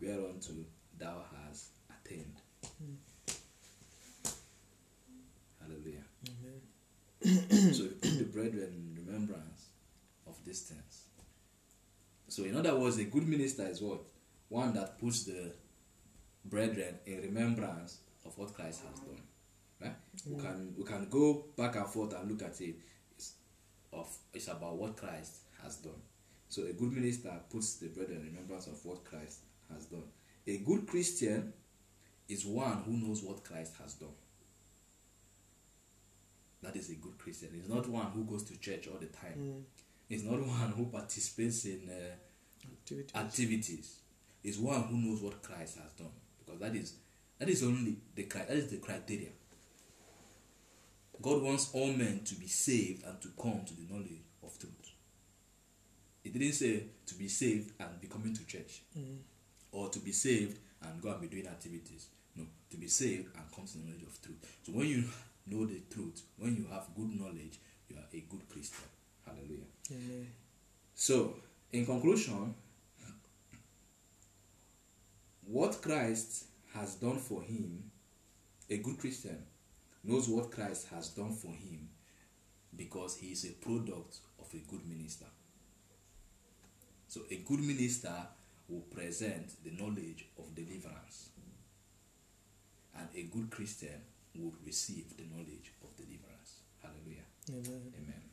[0.00, 0.52] whereunto
[0.98, 2.36] thou hast attained.
[2.78, 2.94] Hmm.
[5.60, 6.04] Hallelujah.
[7.74, 9.68] so you put the brethren in remembrance
[10.26, 10.89] of these things.
[12.30, 14.02] So in other words, a good minister is what?
[14.48, 15.52] One that puts the
[16.44, 19.20] brethren in remembrance of what Christ has done.
[19.80, 19.96] Right?
[20.24, 22.76] We can we can go back and forth and look at it.
[23.16, 23.34] It's
[23.92, 26.00] of it's about what Christ has done.
[26.48, 29.40] So a good minister puts the brethren in remembrance of what Christ
[29.74, 30.04] has done.
[30.46, 31.52] A good Christian
[32.28, 34.14] is one who knows what Christ has done.
[36.62, 37.48] That is a good Christian.
[37.54, 39.34] He's not one who goes to church all the time.
[39.36, 39.62] Mm.
[40.10, 42.14] He's not one who participates in uh,
[42.82, 43.14] Activities.
[43.14, 43.96] activities
[44.44, 46.94] is one who knows what Christ has done because that is
[47.38, 49.28] that is only the that is the criteria.
[51.22, 54.74] God wants all men to be saved and to come to the knowledge of truth.
[56.24, 59.18] It didn't say to be saved and be coming to church Mm.
[59.72, 62.06] or to be saved and go and be doing activities.
[62.36, 64.38] No, to be saved and come to the knowledge of truth.
[64.64, 65.04] So when you
[65.46, 67.58] know the truth, when you have good knowledge,
[67.88, 68.84] you are a good Christian.
[69.24, 69.68] Hallelujah.
[69.90, 70.26] Amen.
[70.94, 71.34] So,
[71.72, 72.54] in conclusion,
[75.46, 76.44] what Christ
[76.74, 77.90] has done for him,
[78.68, 79.38] a good Christian
[80.04, 81.88] knows what Christ has done for him
[82.76, 85.26] because he is a product of a good minister.
[87.08, 88.14] So, a good minister
[88.68, 91.30] will present the knowledge of deliverance,
[92.96, 94.00] and a good Christian
[94.36, 96.60] will receive the knowledge of deliverance.
[96.80, 97.26] Hallelujah.
[97.50, 97.92] Amen.
[97.98, 98.29] Amen.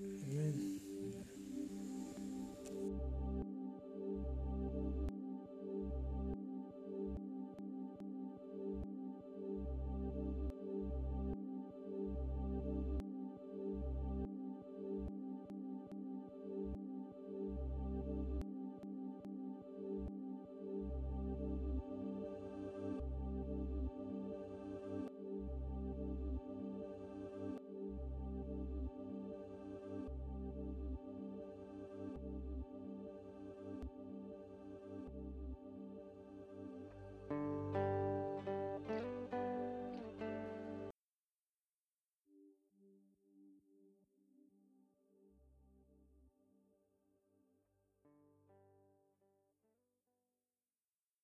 [0.00, 0.87] Amen.